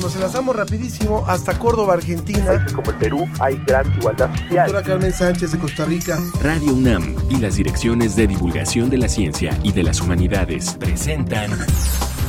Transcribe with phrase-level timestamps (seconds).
[0.00, 2.66] Nos enlazamos rapidísimo hasta Córdoba, Argentina.
[2.74, 4.66] como el Perú hay gran igualdad social.
[4.66, 6.18] Doctora Carmen Sánchez de Costa Rica.
[6.42, 11.50] Radio UNAM y las direcciones de divulgación de la ciencia y de las humanidades presentan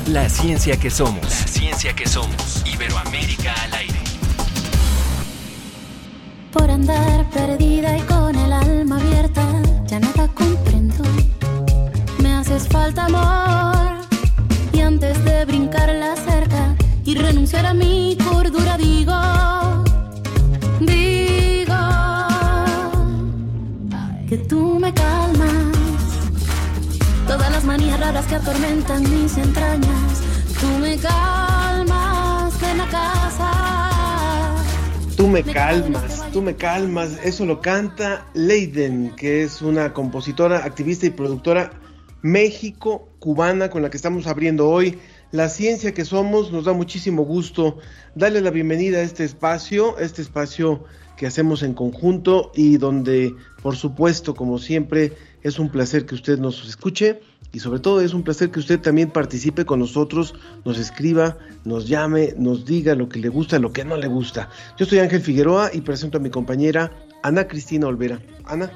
[0.08, 1.24] La ciencia que somos.
[1.24, 2.64] La ciencia que somos.
[2.72, 4.00] Iberoamérica al aire.
[6.52, 9.44] Por andar perdida y con el alma abierta,
[9.88, 11.04] ya nada comprendo.
[12.20, 13.96] Me haces falta amor.
[14.72, 16.75] Y antes de brincar la cerca
[17.06, 19.14] y renunciar a mi cordura, digo,
[20.80, 21.76] digo
[24.28, 25.78] que tú me calmas.
[27.28, 30.24] Todas las manías raras que atormentan mis entrañas,
[30.60, 34.56] tú me calmas en la casa.
[35.16, 37.20] Tú me calmas, tú me calmas.
[37.24, 41.72] Eso lo canta Leiden, que es una compositora, activista y productora
[42.24, 45.00] México-cubana con la que estamos abriendo hoy.
[45.36, 47.80] La ciencia que somos, nos da muchísimo gusto
[48.16, 50.86] darle la bienvenida a este espacio, este espacio
[51.18, 55.12] que hacemos en conjunto y donde, por supuesto, como siempre,
[55.44, 57.20] es un placer que usted nos escuche
[57.52, 61.86] y sobre todo es un placer que usted también participe con nosotros, nos escriba, nos
[61.86, 64.50] llame, nos diga lo que le gusta, lo que no le gusta.
[64.78, 68.22] Yo soy Ángel Figueroa y presento a mi compañera Ana Cristina Olvera.
[68.46, 68.72] Ana.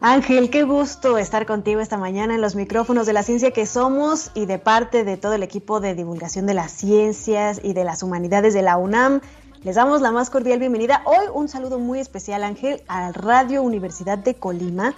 [0.00, 4.30] Ángel, qué gusto estar contigo esta mañana en los micrófonos de la ciencia que somos
[4.32, 8.04] y de parte de todo el equipo de divulgación de las ciencias y de las
[8.04, 9.20] humanidades de la UNAM.
[9.64, 11.02] Les damos la más cordial bienvenida.
[11.04, 14.94] Hoy un saludo muy especial, Ángel, a Radio Universidad de Colima,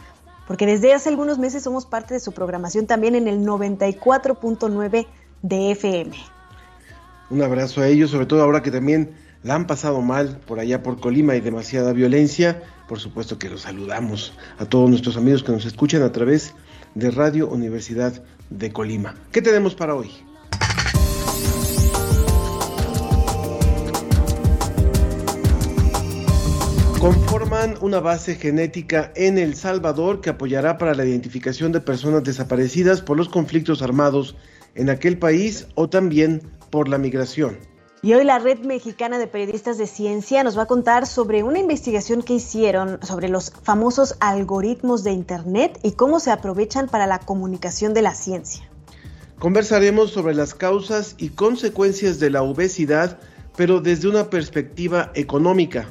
[0.47, 5.07] porque desde hace algunos meses somos parte de su programación también en el 94.9
[5.41, 6.15] de FM.
[7.31, 10.83] Un abrazo a ellos, sobre todo ahora que también la han pasado mal por allá
[10.83, 12.63] por Colima y demasiada violencia.
[12.91, 16.55] Por supuesto que los saludamos a todos nuestros amigos que nos escuchan a través
[16.97, 19.15] de Radio Universidad de Colima.
[19.31, 20.11] ¿Qué tenemos para hoy?
[26.99, 33.03] conforman una base genética en El Salvador que apoyará para la identificación de personas desaparecidas
[33.03, 34.35] por los conflictos armados
[34.75, 37.70] en aquel país o también por la migración.
[38.03, 41.59] Y hoy la Red Mexicana de Periodistas de Ciencia nos va a contar sobre una
[41.59, 47.19] investigación que hicieron sobre los famosos algoritmos de Internet y cómo se aprovechan para la
[47.19, 48.67] comunicación de la ciencia.
[49.39, 53.19] Conversaremos sobre las causas y consecuencias de la obesidad,
[53.55, 55.87] pero desde una perspectiva económica.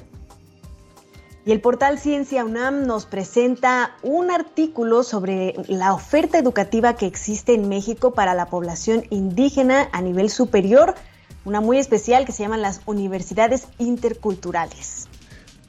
[1.45, 7.53] Y el portal Ciencia UNAM nos presenta un artículo sobre la oferta educativa que existe
[7.53, 10.95] en México para la población indígena a nivel superior,
[11.45, 15.07] una muy especial que se llaman las universidades interculturales.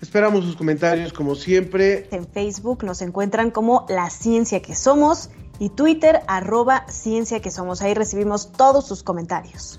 [0.00, 2.08] Esperamos sus comentarios como siempre.
[2.10, 5.28] En Facebook nos encuentran como La Ciencia que Somos
[5.58, 7.82] y Twitter arroba Ciencia que Somos.
[7.82, 9.78] Ahí recibimos todos sus comentarios.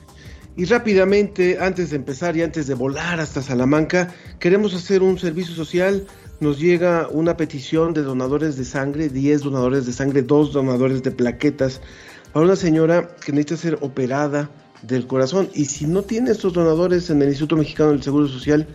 [0.56, 5.56] Y rápidamente, antes de empezar y antes de volar hasta Salamanca, queremos hacer un servicio
[5.56, 6.06] social.
[6.40, 11.12] Nos llega una petición de donadores de sangre, 10 donadores de sangre, 2 donadores de
[11.12, 11.82] plaquetas,
[12.32, 14.50] para una señora que necesita ser operada
[14.82, 15.50] del corazón.
[15.54, 18.68] Y si no tiene estos donadores en el Instituto Mexicano del Seguro Social,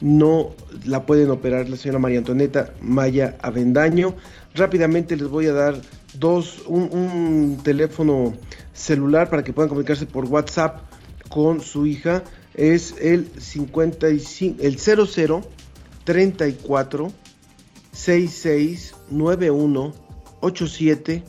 [0.00, 0.54] no
[0.84, 4.14] la pueden operar la señora María Antonieta Maya Avendaño.
[4.54, 5.80] Rápidamente les voy a dar
[6.14, 8.34] dos, un, un teléfono
[8.72, 10.80] celular para que puedan comunicarse por WhatsApp
[11.28, 12.22] con su hija
[12.54, 15.42] es el 55 el 00
[16.04, 17.12] 34
[17.92, 19.94] 66 91
[20.40, 21.24] 87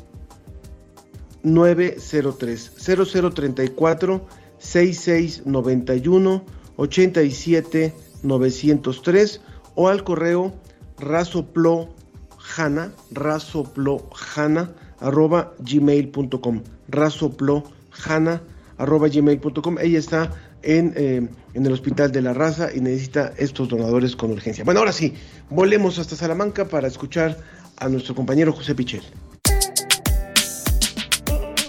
[1.45, 6.44] 903 0034 66 91
[6.78, 9.41] 87 903
[9.75, 10.53] o al correo
[10.97, 18.41] razoplohana razoplohana arroba gmail.com razoplohana
[18.78, 19.78] arroba gmail.com.
[19.79, 20.31] Ella está
[20.63, 24.63] en, eh, en el Hospital de la Raza y necesita estos donadores con urgencia.
[24.63, 25.13] Bueno, ahora sí,
[25.50, 27.38] volemos hasta Salamanca para escuchar
[27.78, 29.03] a nuestro compañero José Pichel.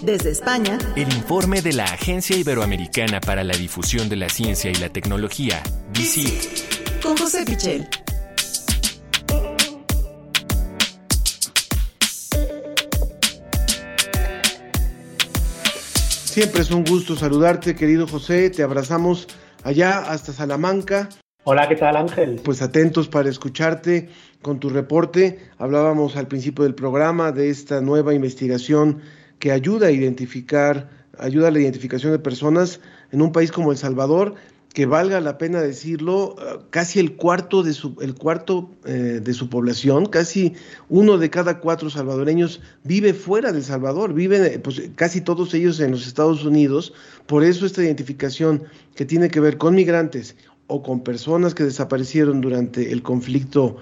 [0.07, 4.75] Desde España, El informe de la Agencia Iberoamericana para la Difusión de la Ciencia y
[4.75, 5.61] la Tecnología,
[5.91, 7.01] DICIT.
[7.03, 7.85] con José Pichel.
[16.23, 18.49] Siempre es un gusto saludarte, querido José.
[18.49, 19.27] Te abrazamos
[19.65, 21.09] allá hasta Salamanca.
[21.43, 22.39] Hola, ¿qué tal Ángel?
[22.45, 24.07] Pues atentos para escucharte
[24.41, 25.49] con tu reporte.
[25.57, 29.01] Hablábamos al principio del programa de esta nueva investigación
[29.39, 32.79] que ayuda a identificar, ayuda a la identificación de personas
[33.11, 34.35] en un país como El Salvador,
[34.77, 39.33] que valga la pena decirlo, eh, casi el cuarto de su, el cuarto eh, de
[39.33, 40.53] su población, casi
[40.87, 45.55] uno de cada cuatro salvadoreños vive fuera de El Salvador, viven eh, pues, casi todos
[45.55, 46.93] ellos en los Estados Unidos,
[47.25, 50.35] por eso esta identificación que tiene que ver con migrantes
[50.67, 53.77] o con personas que desaparecieron durante el conflicto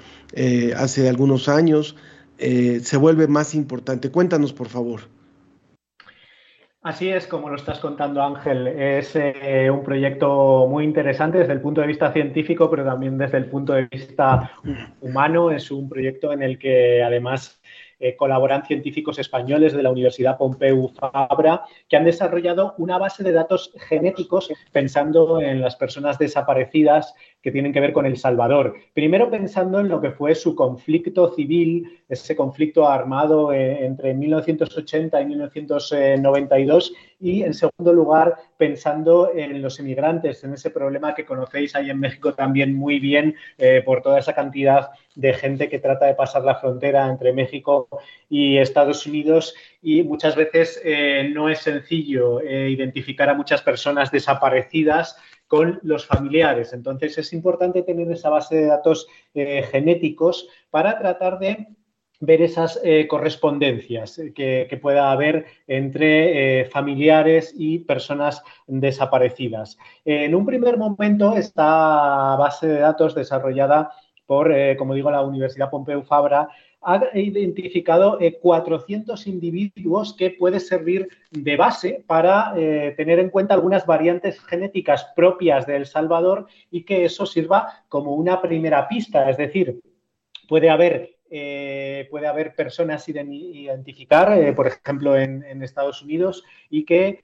[0.78, 1.98] hace algunos años,
[2.38, 4.12] se vuelve más importante.
[4.12, 5.02] Cuéntanos, por favor.
[6.86, 11.60] Así es, como lo estás contando Ángel, es eh, un proyecto muy interesante desde el
[11.60, 14.52] punto de vista científico, pero también desde el punto de vista
[15.02, 15.50] humano.
[15.50, 17.60] Es un proyecto en el que además
[18.00, 23.32] eh, colaboran científicos españoles de la Universidad Pompeu Fabra, que han desarrollado una base de
[23.32, 28.76] datos genéticos pensando en las personas desaparecidas que tienen que ver con El Salvador.
[28.94, 35.22] Primero pensando en lo que fue su conflicto civil, ese conflicto armado eh, entre 1980
[35.22, 41.76] y 1992, y en segundo lugar pensando en los inmigrantes, en ese problema que conocéis
[41.76, 46.06] ahí en México también muy bien eh, por toda esa cantidad de gente que trata
[46.06, 47.90] de pasar la frontera entre México
[48.30, 54.12] y Estados Unidos y muchas veces eh, no es sencillo eh, identificar a muchas personas
[54.12, 55.18] desaparecidas
[55.48, 56.74] con los familiares.
[56.74, 61.68] Entonces es importante tener esa base de datos genéticos para tratar de
[62.26, 69.78] ver esas correspondencias que, pueda haber entre familiares y personas desaparecidas.
[70.04, 73.92] En un primer momento, esta base de datos desarrollada
[74.26, 76.50] por, como digo, la Universidad Pompeu Fabra
[76.86, 83.56] ha identificado 400 eh, individuos que puede servir de base para eh, tener en cuenta
[83.56, 89.28] algunas variantes genéticas propias de El Salvador y que eso sirva como una primera pista.
[89.30, 89.82] Es decir,
[90.48, 97.24] puede haber, eh, puede haber personas identificar, por ejemplo, en, en, Estados Unidos, y que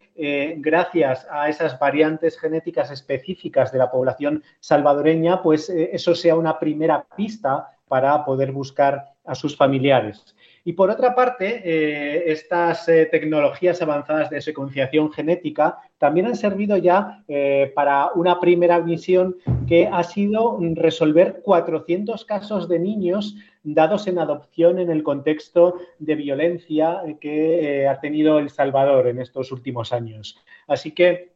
[0.57, 7.05] gracias a esas variantes genéticas específicas de la población salvadoreña, pues eso sea una primera
[7.15, 10.35] pista para poder buscar a sus familiares.
[10.63, 16.77] Y por otra parte, eh, estas eh, tecnologías avanzadas de secuenciación genética también han servido
[16.77, 19.37] ya eh, para una primera misión
[19.67, 26.15] que ha sido resolver 400 casos de niños dados en adopción en el contexto de
[26.15, 30.37] violencia que ha tenido El Salvador en estos últimos años.
[30.67, 31.30] Así que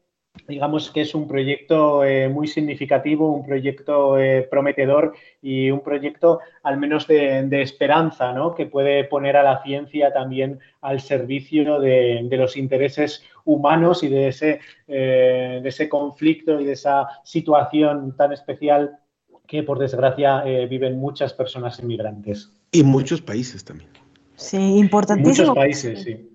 [0.47, 6.39] digamos que es un proyecto eh, muy significativo, un proyecto eh, prometedor y un proyecto
[6.63, 8.53] al menos de, esperanza, ¿no?
[8.53, 14.27] que puede poner a la ciencia también al servicio de, los intereses humanos y de
[14.27, 18.99] ese, eh, de ese conflicto y de esa situación tan especial
[19.47, 22.51] que por desgracia viven muchas personas inmigrantes.
[22.71, 23.91] Y muchos países también.
[24.35, 25.49] Sí, importantísimo.
[25.49, 26.34] Muchos países, sí.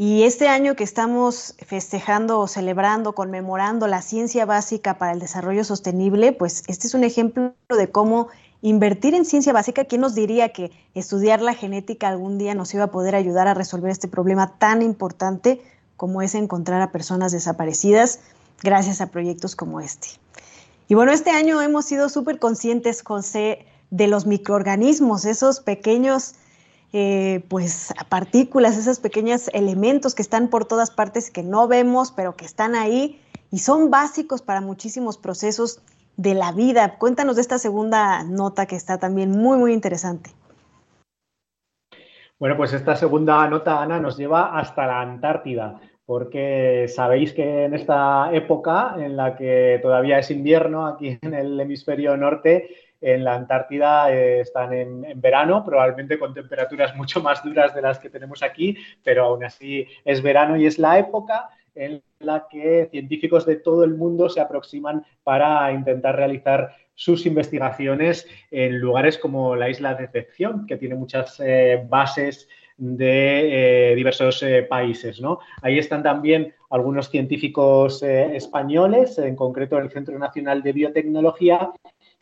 [0.00, 5.64] Y este año que estamos festejando o celebrando, conmemorando la ciencia básica para el desarrollo
[5.64, 8.28] sostenible, pues este es un ejemplo de cómo
[8.62, 9.86] invertir en ciencia básica.
[9.86, 13.54] ¿Quién nos diría que estudiar la genética algún día nos iba a poder ayudar a
[13.54, 15.60] resolver este problema tan importante
[15.96, 18.20] como es encontrar a personas desaparecidas
[18.62, 20.10] gracias a proyectos como este?
[20.86, 26.36] Y bueno, este año hemos sido súper conscientes, José, de los microorganismos, esos pequeños
[26.92, 32.34] eh, pues partículas, esos pequeños elementos que están por todas partes que no vemos, pero
[32.34, 33.20] que están ahí
[33.50, 35.82] y son básicos para muchísimos procesos
[36.16, 36.98] de la vida.
[36.98, 40.30] Cuéntanos de esta segunda nota que está también muy, muy interesante.
[42.38, 47.74] Bueno, pues esta segunda nota, Ana, nos lleva hasta la Antártida, porque sabéis que en
[47.74, 52.68] esta época en la que todavía es invierno aquí en el hemisferio norte,
[53.00, 57.98] en la Antártida eh, están en, verano, probablemente con temperaturas mucho más duras de las
[57.98, 62.88] que tenemos aquí, pero aún así es verano y es la época en la que
[62.90, 69.54] científicos de todo el mundo se aproximan para intentar realizar sus investigaciones en lugares como
[69.54, 75.20] la isla de Decepción, que tiene muchas eh, bases de eh, diversos países.
[75.20, 75.38] ¿no?
[75.62, 81.70] Ahí están también algunos científicos españoles, en concreto el Centro Nacional de Biotecnología,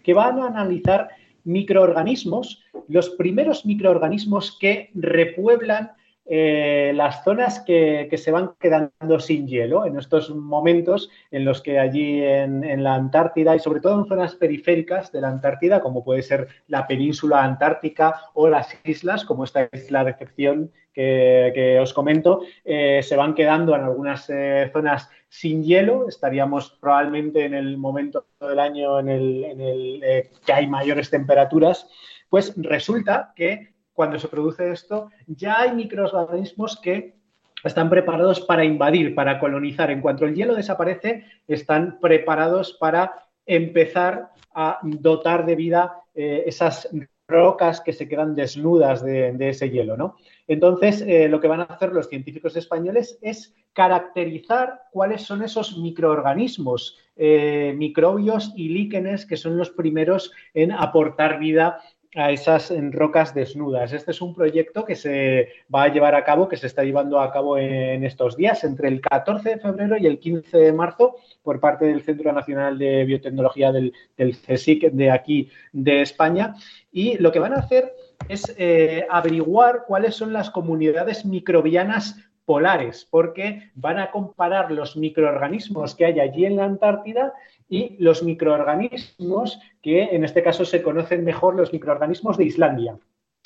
[0.06, 1.08] que van a analizar
[1.42, 5.90] microorganismos, los primeros microorganismos que repueblan
[6.28, 11.80] eh, las zonas que, se van quedando sin hielo en estos momentos en los que
[11.80, 16.22] allí en, la Antártida y sobre todo en zonas periféricas de la Antártida, como puede
[16.22, 22.42] ser la península antártica o las islas, como esta isla de excepción que, os comento,
[22.64, 26.09] eh, se van quedando en algunas eh, zonas sin hielo.
[26.09, 31.88] Estaríamos probablemente en el momento del año en el, que hay mayores temperaturas.
[32.28, 37.16] Pues resulta que cuando se produce esto, ya hay microorganismos que
[37.64, 39.90] están preparados para invadir, para colonizar.
[39.90, 46.88] En cuanto el hielo desaparece, están preparados para empezar a dotar de vida eh, esas
[47.28, 50.16] rocas que se quedan desnudas de, ese hielo, ¿no?
[50.48, 55.76] Entonces, eh, lo que van a hacer los científicos españoles es caracterizar cuáles son esos
[55.78, 61.80] microorganismos, eh, microbios y líquenes que son los primeros en aportar vida
[62.16, 63.92] a esas rocas desnudas.
[63.92, 67.20] Este es un proyecto que se va a llevar a cabo, que se está llevando
[67.20, 71.16] a cabo en estos días, entre el 14 de febrero y el 15 de marzo,
[71.42, 76.54] por parte del Centro Nacional de Biotecnología del, CSIC de aquí de España.
[76.90, 77.92] Y lo que van a hacer
[78.28, 85.94] es eh, averiguar cuáles son las comunidades microbianas polares, porque van a comparar los microorganismos
[85.94, 87.32] que hay allí en la Antártida
[87.68, 92.99] y los microorganismos que en este caso se conocen mejor los microorganismos de Islandia.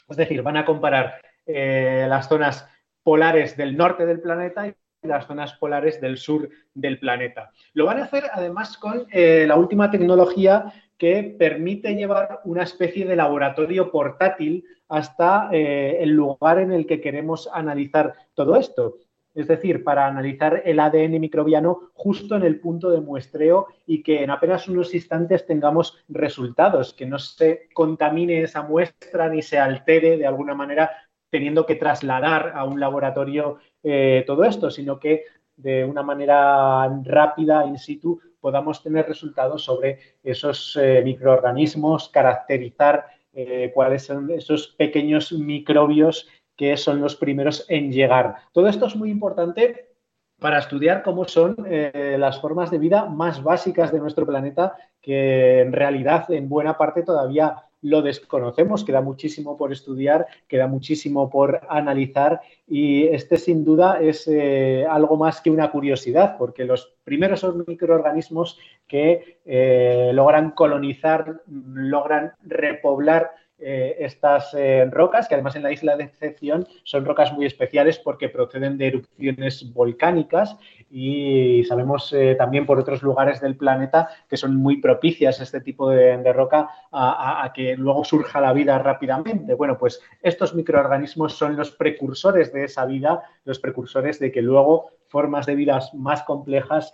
[0.08, 1.14] Es decir, van a comparar
[1.46, 2.68] eh, las zonas
[3.02, 7.50] polares del norte del planeta y las zonas polares del sur del planeta.
[7.72, 13.06] Lo van a hacer además con eh, la última tecnología que permite llevar una especie
[13.06, 18.98] de laboratorio portátil hasta eh, el lugar en el que queremos analizar todo esto.
[19.34, 24.22] Es decir, para analizar el ADN microbiano justo en el punto de muestreo y que
[24.22, 30.18] en apenas unos instantes tengamos resultados, que no se contamine esa muestra ni se altere
[30.18, 30.90] de alguna manera
[31.30, 35.24] teniendo que trasladar a un laboratorio eh, todo esto, sino que
[35.56, 43.70] de una manera rápida, in situ, podamos tener resultados sobre esos eh, microorganismos, caracterizar eh,
[43.72, 48.36] cuáles son esos pequeños microbios que son los primeros en llegar.
[48.52, 49.90] Todo esto es muy importante
[50.38, 55.60] para estudiar cómo son eh, las formas de vida más básicas de nuestro planeta, que
[55.60, 61.60] en realidad en buena parte todavía lo desconocemos, queda muchísimo por estudiar, queda muchísimo por
[61.68, 67.40] analizar y este sin duda es eh, algo más que una curiosidad, porque los primeros
[67.40, 73.30] son microorganismos que eh, logran colonizar, logran repoblar
[73.62, 77.98] eh, estas eh, rocas, que además en la isla de excepción son rocas muy especiales
[77.98, 80.56] porque proceden de erupciones volcánicas
[80.90, 85.90] y sabemos eh, también por otros lugares del planeta que son muy propicias este tipo
[85.90, 89.54] de, roca a, a, que luego surja la vida rápidamente.
[89.54, 94.90] Bueno, pues estos microorganismos son los precursores de esa vida, los precursores de que luego
[95.08, 96.92] formas de vidas más complejas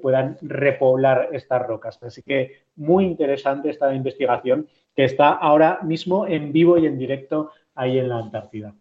[0.00, 1.98] puedan repoblar estas rocas.
[2.02, 7.50] Así que muy interesante esta investigación que está ahora mismo en vivo y en directo
[7.74, 8.74] ahí en la Antártida.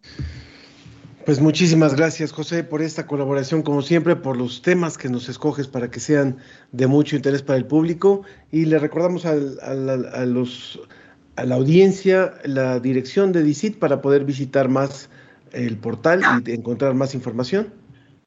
[1.26, 5.68] Pues muchísimas gracias, José, por esta colaboración, como siempre, por los temas que nos escoges
[5.68, 6.38] para que sean
[6.72, 8.22] de mucho interés para el público.
[8.52, 10.80] Y le recordamos a, los,
[11.36, 15.10] a la audiencia la dirección de DICIT para poder visitar más
[15.52, 17.74] el portal y encontrar más información.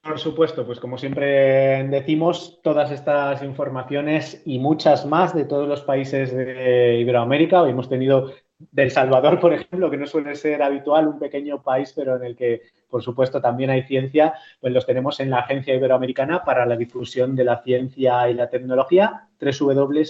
[0.09, 5.83] Por supuesto, pues como siempre decimos, todas estas informaciones y muchas más de todos los
[5.83, 7.61] países de Iberoamérica.
[7.61, 11.93] Hoy hemos tenido del Salvador, por ejemplo, que no suele ser habitual, un pequeño país,
[11.95, 15.75] pero en el que, por supuesto, también hay ciencia, pues los tenemos en la Agencia
[15.75, 20.01] Iberoamericana para la Difusión de la Ciencia y la Tecnología, www.dicit.com.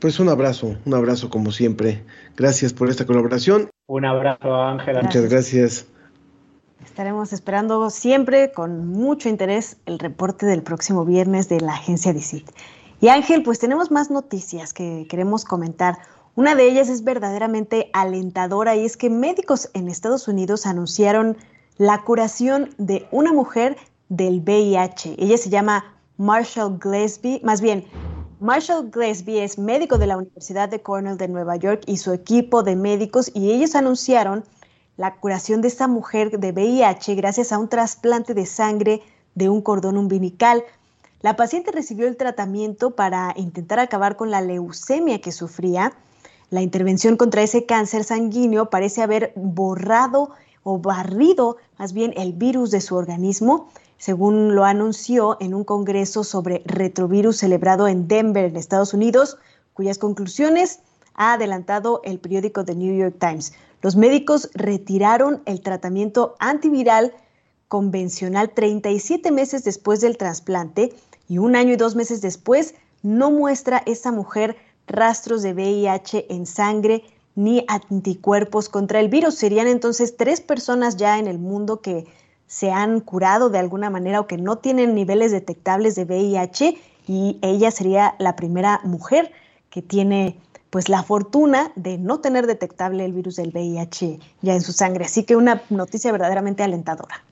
[0.00, 2.02] Pues un abrazo, un abrazo como siempre.
[2.36, 3.70] Gracias por esta colaboración.
[3.86, 5.02] Un abrazo, Ángela.
[5.02, 5.88] Muchas gracias.
[6.98, 12.50] Estaremos esperando siempre con mucho interés el reporte del próximo viernes de la agencia DICIT.
[13.00, 15.96] Y Ángel, pues tenemos más noticias que queremos comentar.
[16.34, 21.36] Una de ellas es verdaderamente alentadora y es que médicos en Estados Unidos anunciaron
[21.76, 23.76] la curación de una mujer
[24.08, 25.14] del VIH.
[25.18, 25.84] Ella se llama
[26.16, 27.84] Marshall Gillespie, más bien,
[28.40, 32.64] Marshall Gillespie es médico de la Universidad de Cornell de Nueva York y su equipo
[32.64, 34.42] de médicos y ellos anunciaron
[34.98, 39.00] la curación de esta mujer de VIH gracias a un trasplante de sangre
[39.36, 40.64] de un cordón umbilical.
[41.22, 45.92] La paciente recibió el tratamiento para intentar acabar con la leucemia que sufría.
[46.50, 50.30] La intervención contra ese cáncer sanguíneo parece haber borrado
[50.64, 56.24] o barrido más bien el virus de su organismo, según lo anunció en un congreso
[56.24, 59.38] sobre retrovirus celebrado en Denver, en Estados Unidos,
[59.74, 60.80] cuyas conclusiones
[61.14, 63.52] ha adelantado el periódico The New York Times.
[63.80, 67.14] Los médicos retiraron el tratamiento antiviral
[67.68, 70.94] convencional 37 meses después del trasplante
[71.28, 74.56] y un año y dos meses después no muestra esa mujer
[74.86, 77.04] rastros de VIH en sangre
[77.36, 79.36] ni anticuerpos contra el virus.
[79.36, 82.06] Serían entonces tres personas ya en el mundo que
[82.48, 87.38] se han curado de alguna manera o que no tienen niveles detectables de VIH y
[87.42, 89.30] ella sería la primera mujer
[89.70, 90.40] que tiene
[90.70, 95.04] pues la fortuna de no tener detectable el virus del VIH ya en su sangre.
[95.04, 97.24] Así que una noticia verdaderamente alentadora.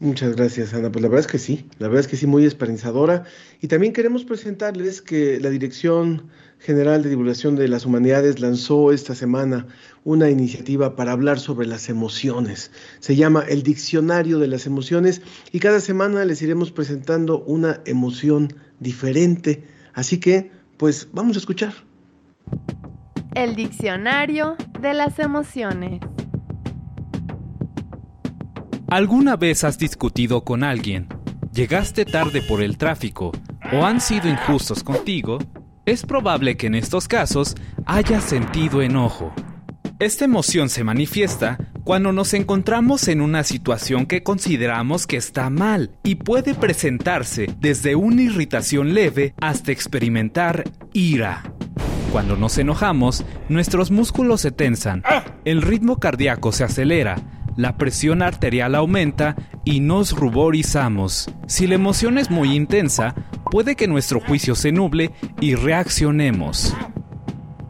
[0.00, 0.90] Muchas gracias, Ana.
[0.90, 3.24] Pues la verdad es que sí, la verdad es que sí, muy esperanzadora.
[3.60, 6.28] Y también queremos presentarles que la Dirección
[6.58, 9.66] General de Divulgación de las Humanidades lanzó esta semana
[10.02, 12.70] una iniciativa para hablar sobre las emociones.
[13.00, 18.52] Se llama el Diccionario de las Emociones y cada semana les iremos presentando una emoción
[18.80, 19.64] diferente.
[19.92, 21.72] Así que, pues vamos a escuchar.
[23.34, 26.00] El Diccionario de las Emociones.
[28.88, 31.08] ¿Alguna vez has discutido con alguien?
[31.52, 33.32] ¿Llegaste tarde por el tráfico?
[33.72, 35.38] ¿O han sido injustos contigo?
[35.86, 37.54] Es probable que en estos casos
[37.86, 39.32] hayas sentido enojo.
[39.98, 45.92] Esta emoción se manifiesta cuando nos encontramos en una situación que consideramos que está mal
[46.02, 51.53] y puede presentarse desde una irritación leve hasta experimentar ira.
[52.14, 55.02] Cuando nos enojamos, nuestros músculos se tensan,
[55.44, 57.16] el ritmo cardíaco se acelera,
[57.56, 61.28] la presión arterial aumenta y nos ruborizamos.
[61.48, 63.16] Si la emoción es muy intensa,
[63.50, 66.76] puede que nuestro juicio se nuble y reaccionemos.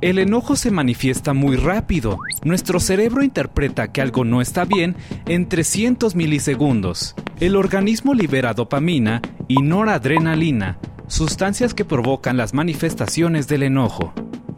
[0.03, 2.19] El enojo se manifiesta muy rápido.
[2.45, 7.15] Nuestro cerebro interpreta que algo no está bien en 300 milisegundos.
[7.41, 14.13] El organismo libera dopamina y noradrenalina, sustancias que provocan las manifestaciones del enojo.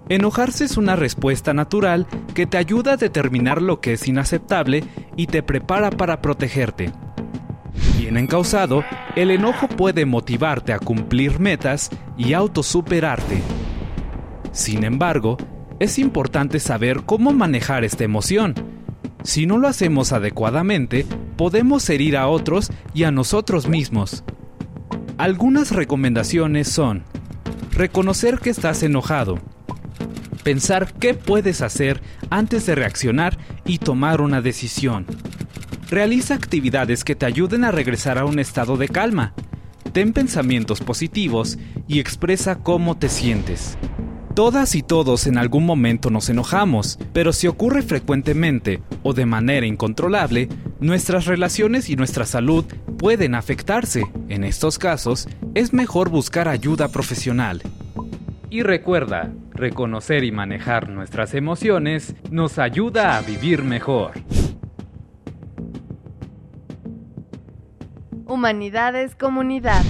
[0.08, 4.84] Enojarse es una respuesta natural que te ayuda a determinar lo que es inaceptable
[5.16, 6.92] y te prepara para protegerte.
[7.98, 8.84] Bien encausado,
[9.16, 13.42] el enojo puede motivarte a cumplir metas y autosuperarte.
[14.52, 15.38] Sin embargo,
[15.80, 18.54] es importante saber cómo manejar esta emoción.
[19.24, 21.04] Si no lo hacemos adecuadamente,
[21.36, 24.22] podemos herir a otros y a nosotros mismos.
[25.18, 27.02] Algunas recomendaciones son
[27.72, 29.38] reconocer que estás enojado,
[30.46, 32.00] pensar qué puedes hacer
[32.30, 35.04] antes de reaccionar y tomar una decisión.
[35.90, 39.34] Realiza actividades que te ayuden a regresar a un estado de calma.
[39.90, 43.76] Ten pensamientos positivos y expresa cómo te sientes.
[44.36, 49.66] Todas y todos en algún momento nos enojamos, pero si ocurre frecuentemente o de manera
[49.66, 50.48] incontrolable,
[50.78, 52.64] nuestras relaciones y nuestra salud
[52.98, 54.04] pueden afectarse.
[54.28, 55.26] En estos casos,
[55.56, 57.62] es mejor buscar ayuda profesional.
[58.48, 64.12] Y recuerda, reconocer y manejar nuestras emociones nos ayuda a vivir mejor.
[68.26, 69.84] Humanidades Comunidad.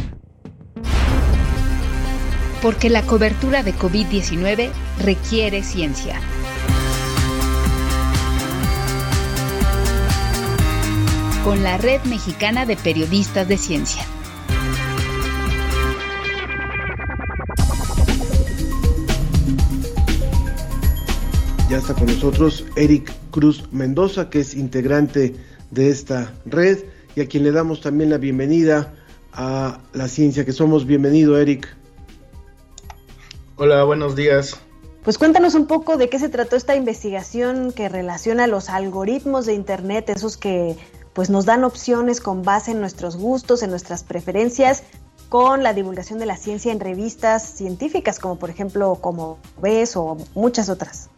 [2.63, 4.71] Porque la cobertura de COVID-19
[5.05, 6.19] requiere ciencia.
[11.45, 14.03] Con la Red Mexicana de Periodistas de Ciencia.
[21.69, 25.35] Ya está con nosotros Eric Cruz Mendoza, que es integrante
[25.73, 26.85] de esta red
[27.17, 28.95] y a quien le damos también la bienvenida
[29.33, 30.87] a la ciencia que somos.
[30.87, 31.67] Bienvenido, Eric.
[33.57, 34.57] Hola, buenos días.
[35.03, 39.55] Pues cuéntanos un poco de qué se trató esta investigación que relaciona los algoritmos de
[39.55, 40.77] Internet, esos que
[41.15, 44.85] pues nos dan opciones con base en nuestros gustos, en nuestras preferencias,
[45.29, 50.17] con la divulgación de la ciencia en revistas científicas, como por ejemplo como ves o
[50.37, 51.11] muchas otras.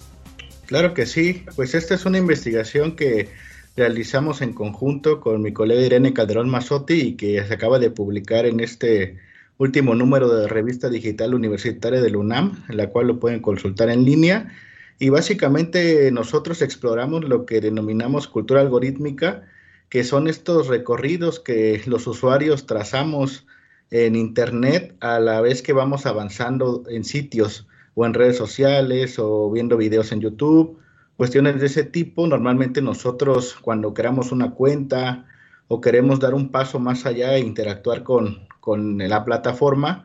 [0.68, 3.30] Claro que sí, pues esta es una investigación que
[3.74, 8.44] realizamos en conjunto con mi colega Irene Calderón Mazzotti y que se acaba de publicar
[8.44, 9.16] en este
[9.56, 13.88] último número de la revista digital universitaria del UNAM, en la cual lo pueden consultar
[13.88, 14.54] en línea.
[14.98, 19.48] Y básicamente nosotros exploramos lo que denominamos cultura algorítmica,
[19.88, 23.46] que son estos recorridos que los usuarios trazamos
[23.90, 27.67] en Internet a la vez que vamos avanzando en sitios
[27.98, 30.78] o en redes sociales o viendo videos en YouTube,
[31.16, 32.28] cuestiones de ese tipo.
[32.28, 35.26] Normalmente nosotros cuando creamos una cuenta
[35.66, 40.04] o queremos dar un paso más allá e interactuar con, con la plataforma,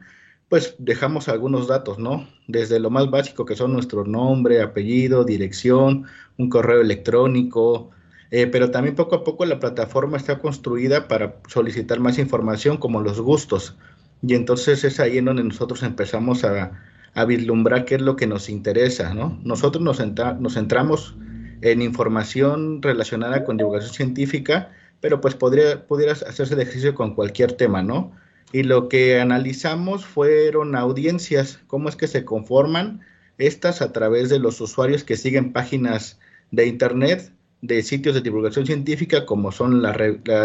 [0.49, 2.27] pues dejamos algunos datos, ¿no?
[2.47, 6.05] Desde lo más básico que son nuestro nombre, apellido, dirección,
[6.39, 7.91] un correo electrónico,
[8.31, 13.01] eh, pero también poco a poco la plataforma está construida para solicitar más información como
[13.01, 13.77] los gustos.
[14.23, 16.71] Y entonces es ahí en donde nosotros empezamos a,
[17.13, 19.39] a vislumbrar qué es lo que nos interesa, ¿no?
[19.43, 20.01] Nosotros nos,
[20.39, 21.15] nos centramos
[21.61, 27.83] en información relacionada con divulgación científica, pero pues podría, hacerse el ejercicio con cualquier tema,
[27.83, 28.11] ¿no?
[28.51, 33.01] Y lo que analizamos fueron audiencias, cómo es que se conforman
[33.37, 36.19] estas a través de los usuarios que siguen páginas
[36.51, 39.95] de internet, de sitios de divulgación científica, como son la,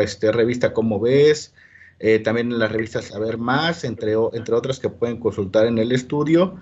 [0.03, 1.53] este, revista Cómo Ves,
[2.01, 5.93] eh, también en las revistas Saber Más, entre, entre otras que pueden consultar en el
[5.93, 6.57] estudio,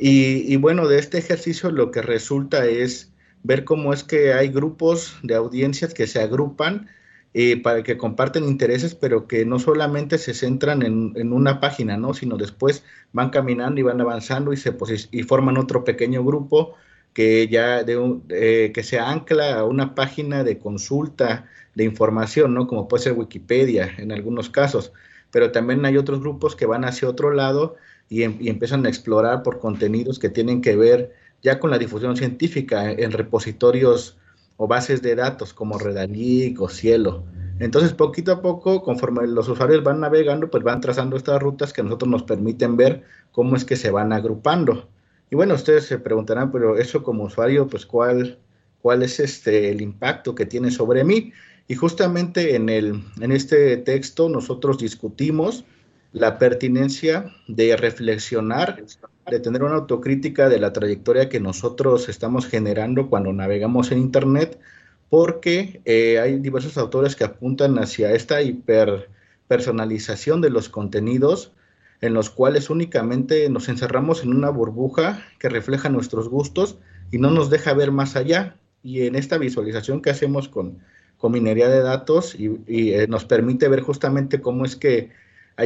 [0.00, 5.16] Y, bueno, de este ejercicio lo que resulta es ver cómo es que hay grupos
[5.22, 6.88] de audiencias que se agrupan
[7.34, 12.14] eh, para que comparten intereses, pero que no solamente se centran en, una página, ¿no?
[12.14, 14.76] Sino después van caminando y van avanzando y se
[15.10, 16.74] y forman otro pequeño grupo
[17.12, 21.46] que ya de que se ancla a una página de consulta
[21.78, 22.66] de información, ¿no?
[22.66, 24.92] Como puede ser Wikipedia en algunos casos,
[25.30, 27.76] pero también hay otros grupos que van hacia otro lado
[28.08, 32.16] y, em, empiezan a explorar por contenidos que tienen que ver ya con la difusión
[32.16, 34.18] científica en, repositorios
[34.56, 37.24] o bases de datos como Redalic o Cielo.
[37.60, 41.80] Entonces, poquito a poco, conforme los usuarios van navegando, pues van trazando estas rutas que
[41.80, 44.88] a nosotros nos permiten ver cómo es que se van agrupando.
[45.30, 48.40] Y bueno, ustedes se preguntarán, pero eso como usuario, pues cuál,
[48.82, 51.32] cuál es este el impacto que tiene sobre mí.
[51.68, 55.66] Y justamente en, el, en este texto nosotros discutimos
[56.12, 58.82] la pertinencia de reflexionar,
[59.30, 64.58] de tener una autocrítica de la trayectoria que nosotros estamos generando cuando navegamos en Internet,
[65.10, 71.52] porque eh, hay diversos autores que apuntan hacia esta hiperpersonalización de los contenidos
[72.00, 76.78] en los cuales únicamente nos encerramos en una burbuja que refleja nuestros gustos
[77.10, 78.56] y no nos deja ver más allá.
[78.82, 80.78] Y en esta visualización que hacemos con,
[81.18, 85.10] con minería de datos y, eh, nos permite ver justamente cómo es que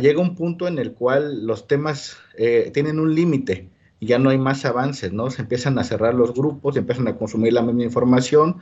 [0.01, 3.69] llega un punto en el cual los temas eh, tienen un límite
[4.01, 5.31] y ya no hay más avances, ¿no?
[5.31, 8.57] Se empiezan a cerrar los grupos, se empiezan a consumir la misma información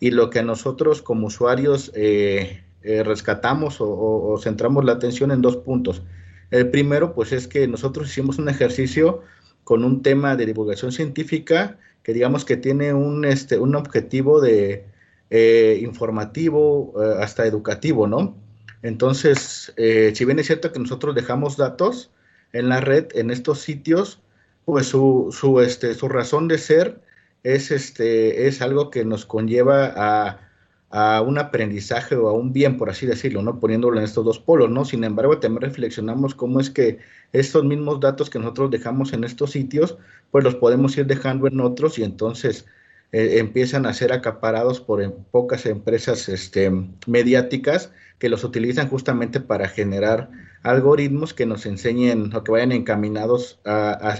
[0.00, 5.56] y lo que nosotros como usuarios eh, rescatamos o, o centramos la atención en dos
[5.56, 6.02] puntos
[6.50, 9.22] el primero, pues es que nosotros hicimos un ejercicio
[9.64, 14.86] con un tema de divulgación científica que digamos que tiene un, este, un objetivo de
[15.30, 18.36] eh, informativo eh, hasta educativo, ¿no?
[18.82, 22.10] Entonces, eh, si bien es cierto que nosotros dejamos datos
[22.52, 24.20] en la red, en estos sitios,
[24.64, 27.00] pues su, su, este, su razón de ser
[27.42, 30.48] es, este, es algo que nos conlleva a
[30.90, 33.60] a un aprendizaje o a un bien, por así decirlo, ¿no?
[33.60, 34.84] Poniéndolo en estos dos polos, ¿no?
[34.84, 36.98] Sin embargo, también reflexionamos cómo es que
[37.32, 39.98] estos mismos datos que nosotros dejamos en estos sitios,
[40.30, 42.66] pues los podemos ir dejando en otros y entonces
[43.12, 46.70] eh, empiezan a ser acaparados por em, pocas empresas este,
[47.06, 50.30] mediáticas que los utilizan justamente para generar
[50.62, 54.18] algoritmos que nos enseñen o que vayan encaminados a,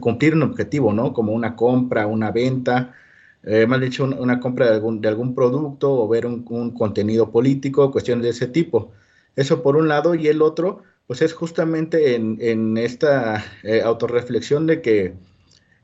[0.00, 1.12] cumplir un objetivo, ¿no?
[1.12, 2.94] Como una compra, una venta,
[3.42, 7.90] eh, más dicho, una, compra de algún, de algún producto o ver un, contenido político,
[7.92, 8.92] cuestiones de ese tipo.
[9.36, 14.82] Eso por un lado, y el otro, pues es justamente en, esta eh, autorreflexión de
[14.82, 15.14] que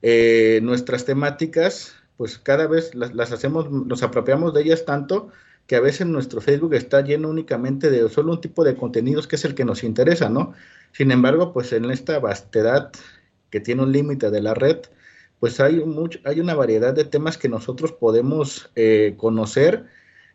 [0.03, 5.29] eh, nuestras temáticas, pues cada vez las, las, hacemos, nos apropiamos de ellas tanto
[5.67, 9.37] que a veces nuestro Facebook está lleno únicamente de solo un tipo de contenidos que
[9.37, 10.53] es el que nos interesa, ¿no?
[10.93, 12.91] Sin embargo, pues en esta vastedad
[13.51, 14.79] que tiene un límite de la red,
[15.39, 19.87] pues hay, mucho, hay una variedad de temas que nosotros podemos eh, conocer,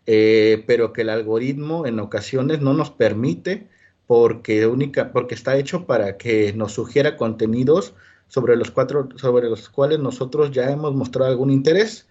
[0.06, 3.68] eh, pero que el algoritmo en ocasiones no nos permite
[4.06, 7.94] porque, única, porque está hecho para que nos sugiera contenidos
[8.28, 12.08] sobre los, cuatro, sobre los cuales nosotros ya hemos mostrado algún interés.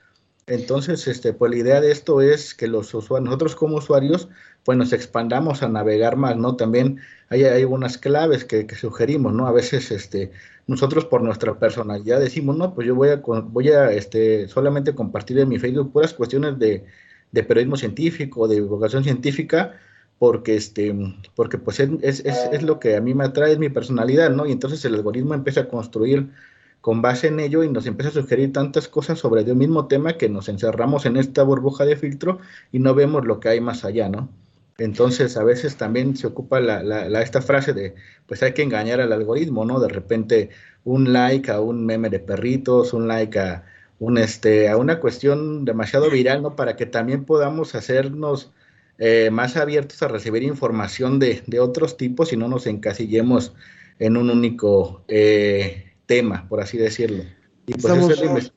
[0.46, 4.28] Entonces, este, pues la idea de esto es que los usuarios, nosotros como usuarios,
[4.64, 6.56] pues nos expandamos a navegar más, ¿no?
[6.56, 9.46] También hay, hay algunas claves que, sugerimos, ¿no?
[9.48, 10.30] A veces, este,
[10.66, 15.38] nosotros por nuestra personalidad decimos, no, pues yo voy a, voy a este, solamente compartir
[15.40, 16.84] en mi Facebook puras cuestiones de,
[17.32, 19.80] de periodismo científico, de divulgación científica,
[20.18, 20.94] porque, este,
[21.34, 24.46] porque pues es, es, es, lo que a mí me atrae, es mi personalidad, ¿no?
[24.46, 26.30] Y entonces el algoritmo empieza a construir
[26.80, 30.16] con base en ello y nos empieza a sugerir tantas cosas sobre el mismo tema
[30.16, 32.38] que nos encerramos en esta burbuja de filtro
[32.72, 34.28] y no vemos lo que hay más allá, ¿no?
[34.78, 37.94] Entonces, a veces también se ocupa la, la, esta frase de,
[38.26, 39.80] pues hay que engañar al algoritmo, ¿no?
[39.80, 40.50] De repente,
[40.84, 43.64] un like a un meme de perritos, un like a,
[43.98, 46.56] un, este, a una cuestión demasiado viral, ¿no?
[46.56, 48.52] Para que también podamos hacernos
[48.98, 53.52] eh, más abiertos a recibir información de, de, otros tipos y no nos encasillemos
[53.98, 57.24] en un único eh, tema, por así decirlo.
[57.66, 58.52] Y pues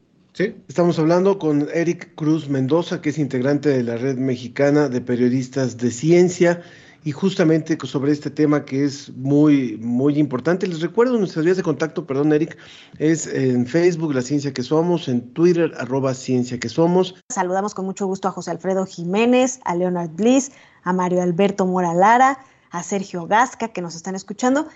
[0.69, 5.77] Estamos hablando con Eric Cruz Mendoza, que es integrante de la Red Mexicana de Periodistas
[5.77, 6.61] de Ciencia,
[7.03, 10.67] y justamente sobre este tema que es muy, muy importante.
[10.67, 12.57] Les recuerdo nuestras vías de contacto, perdón, Eric,
[12.97, 17.15] es en Facebook, La Ciencia que Somos, en Twitter, arroba Ciencia que Somos.
[17.29, 20.51] Saludamos con mucho gusto a José Alfredo Jiménez, a Leonard Bliss,
[20.83, 22.39] a Mario Alberto Mora Lara,
[22.71, 24.67] a Sergio Gasca, que nos están escuchando.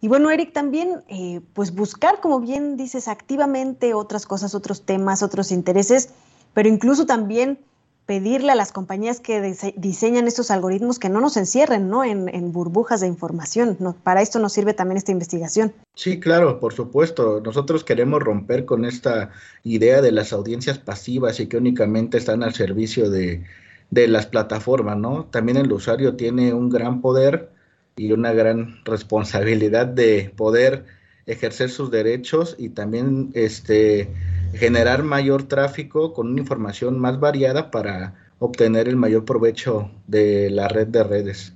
[0.00, 5.22] Y bueno, Eric, también eh, pues buscar, como bien dices, activamente otras cosas, otros temas,
[5.22, 6.10] otros intereses,
[6.54, 7.58] pero incluso también
[8.06, 12.04] pedirle a las compañías que diseñan estos algoritmos que no nos encierren ¿no?
[12.04, 13.78] En, burbujas de información.
[14.02, 15.72] Para esto nos sirve también esta investigación.
[15.94, 17.40] Sí, claro, por supuesto.
[17.44, 19.30] Nosotros queremos romper con esta
[19.62, 23.44] idea de las audiencias pasivas y que únicamente están al servicio de,
[23.90, 25.26] de las plataformas, ¿no?
[25.26, 27.50] También el usuario tiene un gran poder
[27.96, 30.84] y una gran responsabilidad de poder
[31.26, 34.12] ejercer sus derechos y también este
[34.54, 40.68] generar mayor tráfico con una información más variada para obtener el mayor provecho de la
[40.68, 41.52] red de redes.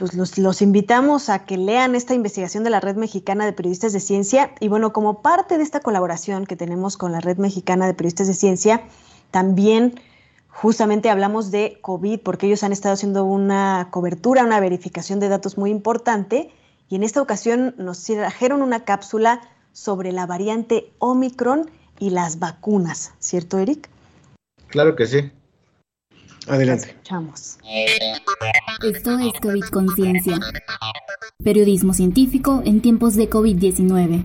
[0.00, 4.00] Pues los, invitamos a que lean esta investigación de la Red Mexicana de Periodistas de
[4.00, 4.54] Ciencia.
[4.58, 8.26] Y bueno, como parte de esta colaboración que tenemos con la Red Mexicana de Periodistas
[8.26, 8.82] de Ciencia,
[9.30, 10.00] también
[10.48, 15.58] justamente hablamos de COVID, porque ellos han estado haciendo una cobertura, una verificación de datos
[15.58, 16.50] muy importante.
[16.90, 19.40] Y en esta ocasión nos trajeron una cápsula
[19.72, 23.88] sobre la variante Omicron y las vacunas, ¿cierto, Eric?
[24.66, 25.30] Claro que sí.
[26.48, 26.88] Adelante.
[26.88, 27.58] Escuchamos.
[28.82, 30.40] Esto es COVID Conciencia.
[31.44, 34.24] Periodismo científico en tiempos de COVID-19.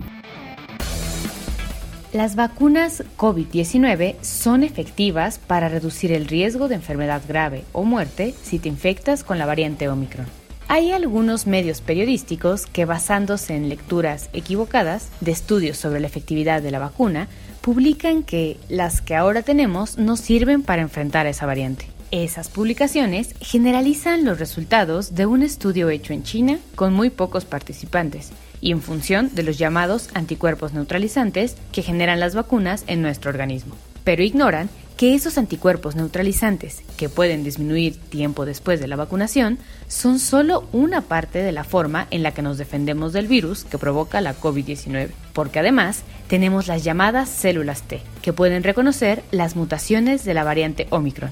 [2.12, 8.58] Las vacunas COVID-19 son efectivas para reducir el riesgo de enfermedad grave o muerte si
[8.58, 10.26] te infectas con la variante Omicron.
[10.68, 16.72] Hay algunos medios periodísticos que basándose en lecturas equivocadas de estudios sobre la efectividad de
[16.72, 17.28] la vacuna,
[17.60, 21.86] publican que las que ahora tenemos no sirven para enfrentar a esa variante.
[22.10, 28.32] Esas publicaciones generalizan los resultados de un estudio hecho en China con muy pocos participantes
[28.60, 33.76] y en función de los llamados anticuerpos neutralizantes que generan las vacunas en nuestro organismo.
[34.02, 40.18] Pero ignoran que esos anticuerpos neutralizantes, que pueden disminuir tiempo después de la vacunación, son
[40.18, 44.20] solo una parte de la forma en la que nos defendemos del virus que provoca
[44.20, 50.34] la COVID-19, porque además tenemos las llamadas células T, que pueden reconocer las mutaciones de
[50.34, 51.30] la variante Omicron.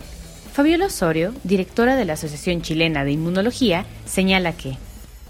[0.52, 4.76] Fabiola Osorio, directora de la Asociación Chilena de Inmunología, señala que